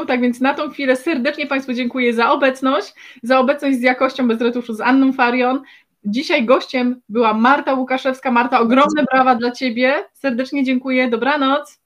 Tak 0.07 0.21
więc 0.21 0.41
na 0.41 0.53
tą 0.53 0.69
chwilę 0.69 0.95
serdecznie 0.95 1.47
Państwu 1.47 1.73
dziękuję 1.73 2.13
za 2.13 2.31
obecność, 2.31 2.93
za 3.23 3.39
obecność 3.39 3.77
z 3.77 3.81
jakością 3.81 4.27
bez 4.27 4.41
retuszu 4.41 4.73
z 4.73 4.81
Anną 4.81 5.13
Farion. 5.13 5.61
Dzisiaj 6.05 6.45
gościem 6.45 7.01
była 7.09 7.33
Marta 7.33 7.73
Łukaszewska. 7.73 8.31
Marta, 8.31 8.59
ogromne 8.59 9.03
brawa 9.11 9.35
dla 9.35 9.51
Ciebie. 9.51 9.93
Serdecznie 10.13 10.63
dziękuję. 10.63 11.09
Dobranoc. 11.09 11.79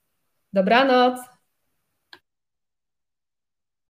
Dobranoc. 0.52 1.33